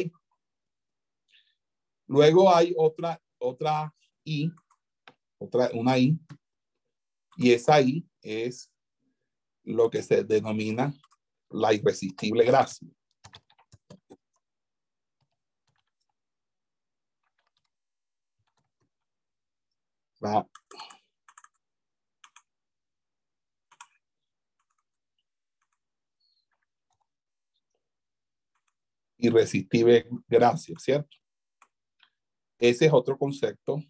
Luego 2.06 2.54
hay 2.54 2.74
otra, 2.76 3.20
otra 3.38 3.94
I, 4.24 4.50
otra, 5.40 5.70
una 5.72 5.98
I, 5.98 6.18
y 7.36 7.52
esa 7.52 7.80
I 7.80 8.06
es 8.22 8.70
lo 9.64 9.90
que 9.90 10.02
se 10.02 10.22
denomina 10.24 10.94
la 11.48 11.72
irresistible 11.72 12.44
gracia. 12.44 12.88
La 20.20 20.46
irresistible 29.16 30.06
gracia, 30.28 30.74
¿cierto? 30.78 31.16
Ese 32.58 32.86
es 32.86 32.92
otro 32.92 33.16
concepto 33.16 33.82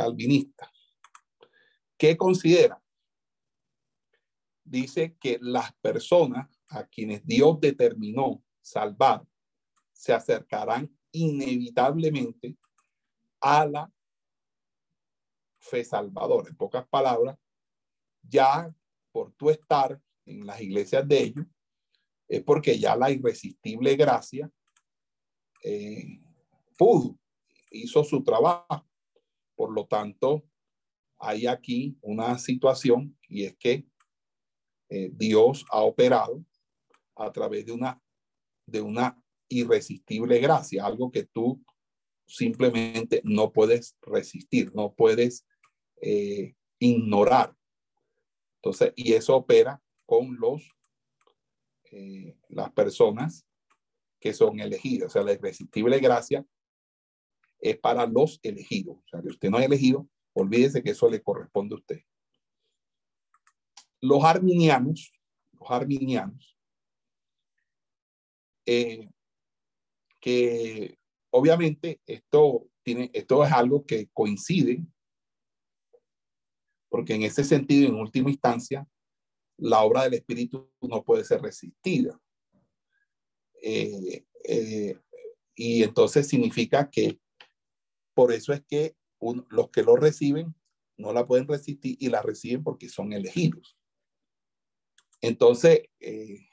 calvinista. 0.00 0.72
¿Qué 1.98 2.16
considera? 2.16 2.82
Dice 4.64 5.14
que 5.20 5.38
las 5.42 5.74
personas 5.82 6.48
a 6.68 6.86
quienes 6.86 7.26
Dios 7.26 7.60
determinó 7.60 8.42
salvar 8.62 9.26
se 9.92 10.14
acercarán 10.14 10.90
inevitablemente 11.12 12.56
a 13.42 13.66
la 13.66 13.92
fe 15.58 15.84
salvadora. 15.84 16.48
En 16.48 16.56
pocas 16.56 16.88
palabras, 16.88 17.36
ya 18.22 18.74
por 19.12 19.32
tu 19.32 19.50
estar 19.50 20.00
en 20.24 20.46
las 20.46 20.62
iglesias 20.62 21.06
de 21.06 21.22
ellos, 21.24 21.46
es 22.26 22.42
porque 22.42 22.78
ya 22.78 22.96
la 22.96 23.10
irresistible 23.10 23.96
gracia 23.96 24.50
eh, 25.62 26.22
pudo, 26.78 27.18
hizo 27.70 28.02
su 28.02 28.22
trabajo. 28.22 28.89
Por 29.60 29.74
lo 29.74 29.84
tanto, 29.84 30.42
hay 31.18 31.46
aquí 31.46 31.94
una 32.00 32.38
situación 32.38 33.18
y 33.28 33.44
es 33.44 33.58
que 33.58 33.86
eh, 34.88 35.10
Dios 35.12 35.66
ha 35.70 35.82
operado 35.82 36.42
a 37.14 37.30
través 37.30 37.66
de 37.66 37.72
una, 37.72 38.02
de 38.64 38.80
una 38.80 39.22
irresistible 39.48 40.38
gracia, 40.38 40.86
algo 40.86 41.12
que 41.12 41.24
tú 41.24 41.62
simplemente 42.26 43.20
no 43.22 43.52
puedes 43.52 43.98
resistir, 44.00 44.74
no 44.74 44.94
puedes 44.94 45.46
eh, 46.00 46.54
ignorar. 46.78 47.54
Entonces, 48.62 48.94
y 48.96 49.12
eso 49.12 49.36
opera 49.36 49.78
con 50.06 50.40
los 50.40 50.70
eh, 51.92 52.34
las 52.48 52.72
personas 52.72 53.46
que 54.18 54.32
son 54.32 54.58
elegidas. 54.58 55.08
O 55.08 55.10
sea, 55.10 55.22
la 55.22 55.34
irresistible 55.34 55.98
gracia 55.98 56.46
es 57.60 57.78
para 57.78 58.06
los 58.06 58.40
elegidos. 58.42 58.96
O 58.96 59.08
sea, 59.08 59.20
que 59.20 59.28
usted 59.28 59.50
no 59.50 59.58
ha 59.58 59.64
elegido, 59.64 60.08
olvídese 60.32 60.82
que 60.82 60.90
eso 60.90 61.08
le 61.08 61.22
corresponde 61.22 61.74
a 61.74 61.78
usted. 61.78 62.00
Los 64.00 64.24
arminianos, 64.24 65.12
los 65.52 65.70
arminianos, 65.70 66.56
eh, 68.66 69.08
que 70.20 70.98
obviamente 71.30 72.00
esto, 72.06 72.68
tiene, 72.82 73.10
esto 73.12 73.44
es 73.44 73.52
algo 73.52 73.84
que 73.84 74.08
coincide, 74.12 74.82
porque 76.88 77.14
en 77.14 77.22
ese 77.22 77.44
sentido, 77.44 77.88
en 77.88 77.94
última 77.94 78.30
instancia, 78.30 78.86
la 79.58 79.82
obra 79.82 80.04
del 80.04 80.14
Espíritu 80.14 80.70
no 80.80 81.04
puede 81.04 81.24
ser 81.24 81.42
resistida. 81.42 82.18
Eh, 83.62 84.24
eh, 84.44 84.98
y 85.54 85.82
entonces 85.82 86.26
significa 86.26 86.88
que 86.88 87.20
por 88.20 88.34
eso 88.34 88.52
es 88.52 88.62
que 88.66 88.94
los 89.48 89.70
que 89.70 89.82
lo 89.82 89.96
reciben 89.96 90.54
no 90.98 91.14
la 91.14 91.26
pueden 91.26 91.48
resistir 91.48 91.96
y 91.98 92.10
la 92.10 92.20
reciben 92.20 92.62
porque 92.62 92.90
son 92.90 93.14
elegidos. 93.14 93.78
Entonces, 95.22 95.84
eh, 96.00 96.50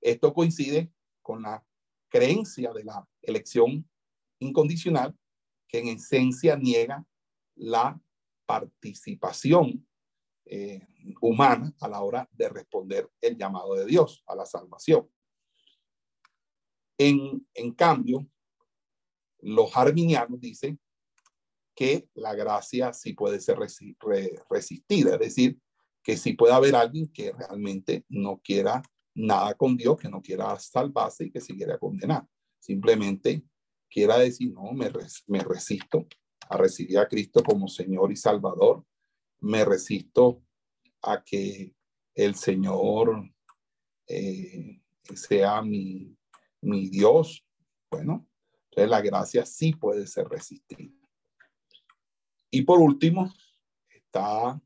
esto 0.00 0.32
coincide 0.32 0.92
con 1.22 1.42
la 1.42 1.66
creencia 2.08 2.72
de 2.72 2.84
la 2.84 3.04
elección 3.20 3.90
incondicional 4.38 5.18
que 5.66 5.80
en 5.80 5.88
esencia 5.88 6.54
niega 6.54 7.04
la 7.56 8.00
participación 8.46 9.84
eh, 10.44 10.86
humana 11.20 11.74
a 11.80 11.88
la 11.88 12.00
hora 12.00 12.28
de 12.30 12.48
responder 12.48 13.10
el 13.20 13.36
llamado 13.36 13.74
de 13.74 13.86
Dios 13.86 14.22
a 14.28 14.36
la 14.36 14.46
salvación. 14.46 15.10
En, 16.96 17.44
en 17.54 17.72
cambio, 17.72 18.28
los 19.44 19.76
arminianos 19.76 20.40
dicen 20.40 20.80
que 21.74 22.08
la 22.14 22.34
gracia 22.34 22.92
sí 22.92 23.12
puede 23.12 23.40
ser 23.40 23.58
resistida, 23.58 25.14
es 25.14 25.18
decir, 25.18 25.58
que 26.02 26.16
sí 26.16 26.34
puede 26.34 26.54
haber 26.54 26.76
alguien 26.76 27.08
que 27.08 27.32
realmente 27.32 28.04
no 28.08 28.40
quiera 28.42 28.82
nada 29.14 29.54
con 29.54 29.76
Dios, 29.76 29.98
que 29.98 30.08
no 30.08 30.22
quiera 30.22 30.58
salvarse 30.58 31.24
y 31.24 31.30
que 31.30 31.40
se 31.40 31.54
quiera 31.54 31.78
condenar. 31.78 32.26
Simplemente 32.58 33.42
quiera 33.90 34.18
decir, 34.18 34.52
no, 34.52 34.72
me, 34.72 34.90
me 35.26 35.40
resisto 35.40 36.06
a 36.48 36.56
recibir 36.56 36.98
a 36.98 37.08
Cristo 37.08 37.42
como 37.42 37.68
Señor 37.68 38.12
y 38.12 38.16
Salvador 38.16 38.84
me 39.40 39.64
resisto 39.64 40.42
a 41.02 41.22
que 41.22 41.74
el 42.14 42.34
Señor 42.34 43.30
eh, 44.06 44.80
sea 45.14 45.60
mi 45.62 46.16
Dios. 46.88 47.44
Bueno, 47.90 48.26
entonces 48.74 48.90
la 48.90 49.00
gracia 49.00 49.46
sí 49.46 49.72
puede 49.72 50.04
ser 50.04 50.26
resistida. 50.26 50.92
Y 52.50 52.62
por 52.62 52.80
último, 52.80 53.32
está 53.88 54.60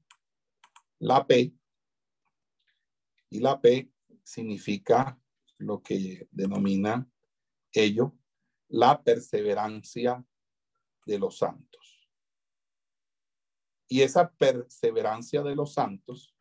la 0.99 1.27
P. 1.27 1.53
Y 3.29 3.41
la 3.41 3.61
P 3.61 3.93
significa 4.23 5.21
lo 5.59 5.83
que 5.83 6.27
denomina 6.31 7.07
ello 7.71 8.17
la 8.69 9.03
perseverancia 9.03 10.25
de 11.05 11.19
los 11.19 11.37
santos. 11.37 12.09
Y 13.89 14.01
esa 14.01 14.31
perseverancia 14.33 15.43
de 15.43 15.55
los 15.55 15.75
santos 15.75 16.35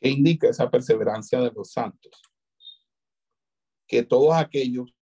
¿Qué 0.00 0.10
indica 0.10 0.48
esa 0.48 0.70
perseverancia 0.70 1.40
de 1.40 1.50
los 1.52 1.72
santos? 1.72 2.20
Que 3.86 4.02
todos 4.02 4.34
aquellos 4.34 4.94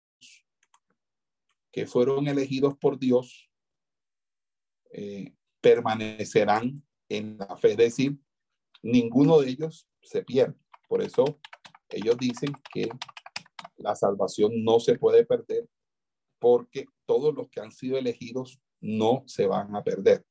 que 1.71 1.87
fueron 1.87 2.27
elegidos 2.27 2.77
por 2.77 2.99
Dios 2.99 3.49
eh, 4.91 5.33
permanecerán 5.59 6.83
en 7.09 7.37
la 7.37 7.57
fe. 7.57 7.71
Es 7.71 7.77
decir, 7.77 8.17
ninguno 8.83 9.39
de 9.39 9.49
ellos 9.49 9.87
se 10.01 10.23
pierde. 10.23 10.55
Por 10.87 11.01
eso 11.01 11.39
ellos 11.89 12.17
dicen 12.17 12.53
que 12.71 12.89
la 13.77 13.95
salvación 13.95 14.63
no 14.63 14.79
se 14.79 14.97
puede 14.97 15.25
perder 15.25 15.67
porque 16.43 16.87
todos 17.05 17.33
los 17.33 17.47
que 17.47 17.61
han 17.61 17.71
sido 17.71 17.97
elegidos 17.97 18.59
no 18.81 19.23
se 19.27 19.47
van 19.47 19.73
a 19.77 19.81
perder. 19.81 20.25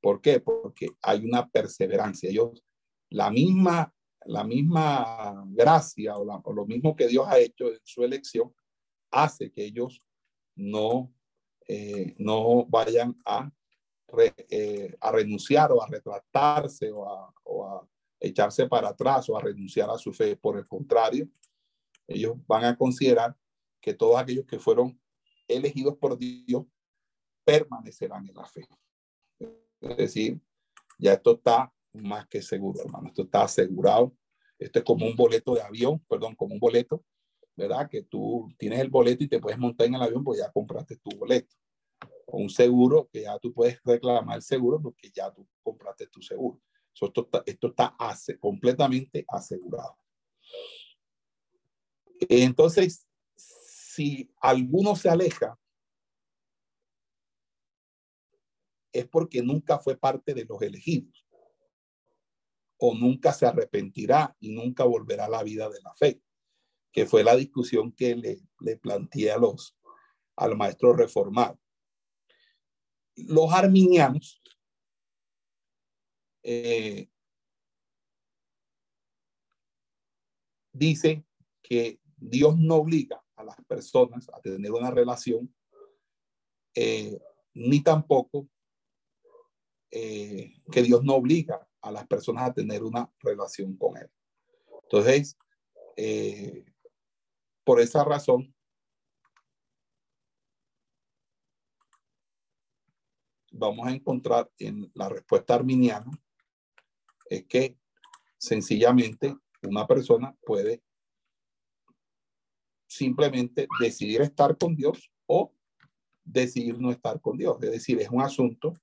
¿Por 0.00 0.22
qué? 0.22 0.40
Porque 0.40 0.88
hay 1.02 1.26
una 1.26 1.46
perseverancia. 1.46 2.30
Ellos, 2.30 2.64
la 3.10 3.30
misma 3.30 3.92
la 4.26 4.44
misma 4.44 5.44
gracia 5.48 6.16
o, 6.16 6.52
lo 6.52 6.66
mismo 6.66 6.94
que 6.94 7.08
Dios 7.08 7.26
ha 7.28 7.38
hecho 7.38 7.68
en 7.68 7.80
su 7.84 8.04
elección 8.04 8.54
hace 9.10 9.50
que 9.50 9.64
ellos 9.64 10.02
no, 10.54 11.12
eh, 11.66 12.14
no 12.18 12.66
vayan 12.66 13.16
a, 13.24 13.50
eh, 14.50 14.96
a 15.00 15.12
renunciar 15.12 15.72
o 15.72 15.82
a 15.82 15.86
retratarse 15.86 16.90
o 16.90 17.08
a, 17.08 17.32
o 17.44 17.66
a 17.66 17.88
echarse 18.20 18.66
para 18.66 18.88
atrás 18.88 19.28
o 19.28 19.36
a 19.36 19.40
renunciar 19.40 19.88
a 19.90 19.98
su 19.98 20.12
fe. 20.12 20.36
Por 20.36 20.58
el 20.58 20.66
contrario, 20.66 21.28
ellos 22.06 22.36
van 22.46 22.64
a 22.64 22.76
considerar 22.76 23.36
que 23.80 23.94
todos 23.94 24.18
aquellos 24.18 24.46
que 24.46 24.58
fueron 24.58 25.00
elegidos 25.46 25.96
por 25.96 26.18
Dios 26.18 26.64
permanecerán 27.44 28.26
en 28.28 28.34
la 28.34 28.44
fe. 28.44 28.66
Es 29.80 29.96
decir, 29.96 30.40
ya 30.98 31.14
esto 31.14 31.36
está 31.36 31.72
más 32.02 32.26
que 32.28 32.42
seguro, 32.42 32.80
hermano. 32.84 33.08
Esto 33.08 33.22
está 33.22 33.42
asegurado. 33.42 34.14
Esto 34.58 34.80
es 34.80 34.84
como 34.84 35.06
un 35.06 35.14
boleto 35.14 35.54
de 35.54 35.62
avión, 35.62 36.00
perdón, 36.08 36.34
como 36.34 36.54
un 36.54 36.60
boleto, 36.60 37.04
¿verdad? 37.56 37.88
Que 37.88 38.02
tú 38.02 38.52
tienes 38.58 38.80
el 38.80 38.90
boleto 38.90 39.22
y 39.24 39.28
te 39.28 39.38
puedes 39.38 39.58
montar 39.58 39.86
en 39.86 39.94
el 39.94 40.02
avión 40.02 40.24
porque 40.24 40.40
ya 40.40 40.50
compraste 40.50 40.96
tu 40.96 41.16
boleto. 41.16 41.54
O 42.26 42.38
un 42.38 42.50
seguro 42.50 43.08
que 43.12 43.22
ya 43.22 43.38
tú 43.38 43.52
puedes 43.52 43.80
reclamar 43.84 44.36
el 44.36 44.42
seguro 44.42 44.80
porque 44.82 45.10
ya 45.14 45.32
tú 45.32 45.46
compraste 45.62 46.08
tu 46.08 46.20
seguro. 46.20 46.60
esto 46.92 47.20
está, 47.22 47.42
esto 47.46 47.68
está 47.68 47.96
completamente 48.40 49.24
asegurado. 49.28 49.96
Entonces, 52.28 53.06
si 53.36 54.28
alguno 54.40 54.96
se 54.96 55.08
aleja, 55.08 55.56
es 58.92 59.06
porque 59.06 59.42
nunca 59.42 59.78
fue 59.78 59.96
parte 59.96 60.34
de 60.34 60.44
los 60.44 60.60
elegidos 60.62 61.27
o 62.78 62.94
nunca 62.94 63.32
se 63.32 63.46
arrepentirá 63.46 64.36
y 64.40 64.54
nunca 64.54 64.84
volverá 64.84 65.26
a 65.26 65.30
la 65.30 65.42
vida 65.42 65.68
de 65.68 65.80
la 65.82 65.92
fe, 65.94 66.22
que 66.92 67.06
fue 67.06 67.24
la 67.24 67.36
discusión 67.36 67.92
que 67.92 68.16
le, 68.16 68.40
le 68.60 68.76
planteé 68.76 69.32
a 69.32 69.38
los, 69.38 69.76
al 70.36 70.56
maestro 70.56 70.92
reformado. 70.92 71.58
Los 73.16 73.52
arminianos 73.52 74.40
eh, 76.44 77.10
dicen 80.72 81.26
que 81.62 82.00
Dios 82.16 82.56
no 82.56 82.76
obliga 82.76 83.22
a 83.36 83.44
las 83.44 83.56
personas 83.66 84.28
a 84.32 84.40
tener 84.40 84.70
una 84.72 84.90
relación, 84.90 85.54
eh, 86.74 87.20
ni 87.54 87.82
tampoco 87.82 88.48
eh, 89.90 90.62
que 90.70 90.82
Dios 90.82 91.02
no 91.02 91.16
obliga 91.16 91.67
a 91.82 91.90
las 91.90 92.06
personas 92.06 92.48
a 92.48 92.52
tener 92.52 92.82
una 92.82 93.10
relación 93.20 93.76
con 93.76 93.96
Él. 93.96 94.10
Entonces, 94.84 95.36
eh, 95.96 96.64
por 97.64 97.80
esa 97.80 98.04
razón, 98.04 98.54
vamos 103.50 103.86
a 103.86 103.92
encontrar 103.92 104.50
en 104.58 104.90
la 104.94 105.08
respuesta 105.08 105.54
arminiana 105.54 106.10
es 107.28 107.44
que 107.46 107.78
sencillamente 108.38 109.36
una 109.62 109.86
persona 109.86 110.34
puede 110.46 110.82
simplemente 112.86 113.68
decidir 113.80 114.22
estar 114.22 114.56
con 114.56 114.74
Dios 114.74 115.10
o 115.26 115.52
decidir 116.24 116.78
no 116.78 116.90
estar 116.90 117.20
con 117.20 117.36
Dios. 117.36 117.58
Es 117.62 117.70
decir, 117.70 118.00
es 118.00 118.08
un 118.08 118.22
asunto 118.22 118.74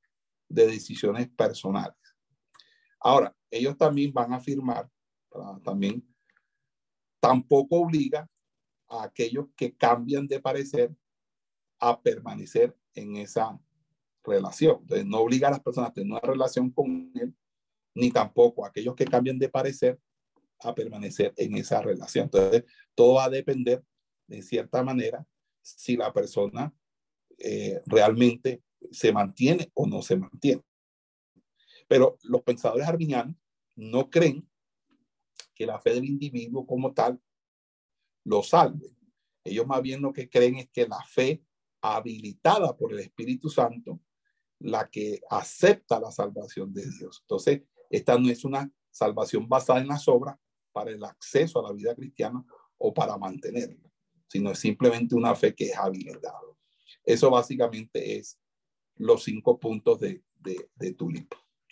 de 0.47 0.67
decisiones 0.67 1.29
personales. 1.29 1.97
Ahora, 2.99 3.35
ellos 3.51 3.77
también 3.77 4.11
van 4.13 4.33
a 4.33 4.37
afirmar, 4.37 4.89
también, 5.63 6.03
tampoco 7.19 7.77
obliga 7.81 8.29
a 8.87 9.03
aquellos 9.03 9.47
que 9.55 9.75
cambian 9.75 10.27
de 10.27 10.39
parecer 10.39 10.95
a 11.79 12.01
permanecer 12.01 12.75
en 12.93 13.15
esa 13.17 13.59
relación. 14.23 14.79
Entonces, 14.81 15.05
no 15.05 15.19
obliga 15.19 15.47
a 15.47 15.51
las 15.51 15.61
personas 15.61 15.89
a 15.89 15.93
tener 15.93 16.11
una 16.11 16.21
relación 16.21 16.69
con 16.71 17.11
él, 17.15 17.35
ni 17.93 18.11
tampoco 18.11 18.65
a 18.65 18.69
aquellos 18.69 18.95
que 18.95 19.05
cambian 19.05 19.39
de 19.39 19.49
parecer 19.49 19.99
a 20.61 20.73
permanecer 20.73 21.33
en 21.37 21.55
esa 21.57 21.81
relación. 21.81 22.25
Entonces, 22.25 22.63
todo 22.93 23.15
va 23.15 23.25
a 23.25 23.29
depender, 23.29 23.83
de 24.27 24.41
cierta 24.41 24.83
manera, 24.83 25.25
si 25.61 25.97
la 25.97 26.13
persona 26.13 26.73
eh, 27.37 27.81
realmente 27.85 28.63
se 28.91 29.11
mantiene 29.11 29.71
o 29.73 29.85
no 29.85 30.01
se 30.01 30.15
mantiene. 30.15 30.63
Pero 31.87 32.17
los 32.23 32.41
pensadores 32.41 32.87
arminianos 32.87 33.35
no 33.75 34.09
creen 34.09 34.47
que 35.53 35.65
la 35.65 35.79
fe 35.79 35.93
del 35.93 36.05
individuo 36.05 36.65
como 36.65 36.93
tal 36.93 37.21
lo 38.23 38.43
salve. 38.43 38.95
Ellos 39.43 39.67
más 39.67 39.81
bien 39.81 40.01
lo 40.01 40.11
que 40.11 40.29
creen 40.29 40.57
es 40.57 40.69
que 40.69 40.87
la 40.87 41.03
fe 41.03 41.43
habilitada 41.81 42.75
por 42.75 42.93
el 42.93 42.99
Espíritu 42.99 43.49
Santo, 43.49 44.01
la 44.59 44.89
que 44.89 45.21
acepta 45.29 45.99
la 45.99 46.11
salvación 46.11 46.73
de 46.73 46.89
Dios. 46.89 47.19
Entonces, 47.21 47.61
esta 47.89 48.17
no 48.17 48.29
es 48.29 48.43
una 48.43 48.71
salvación 48.89 49.47
basada 49.47 49.79
en 49.79 49.87
las 49.87 50.07
obras 50.07 50.37
para 50.71 50.91
el 50.91 51.03
acceso 51.03 51.59
a 51.59 51.69
la 51.69 51.73
vida 51.73 51.95
cristiana 51.95 52.43
o 52.77 52.93
para 52.93 53.17
mantenerla, 53.17 53.89
sino 54.27 54.51
es 54.51 54.59
simplemente 54.59 55.15
una 55.15 55.35
fe 55.35 55.53
que 55.53 55.65
es 55.65 55.77
habilitada. 55.77 56.39
Eso 57.03 57.29
básicamente 57.29 58.17
es 58.17 58.39
los 58.95 59.23
cinco 59.23 59.59
puntos 59.59 59.99
de, 59.99 60.23
de, 60.39 60.69
de 60.75 60.93
Tulipo. 60.93 61.37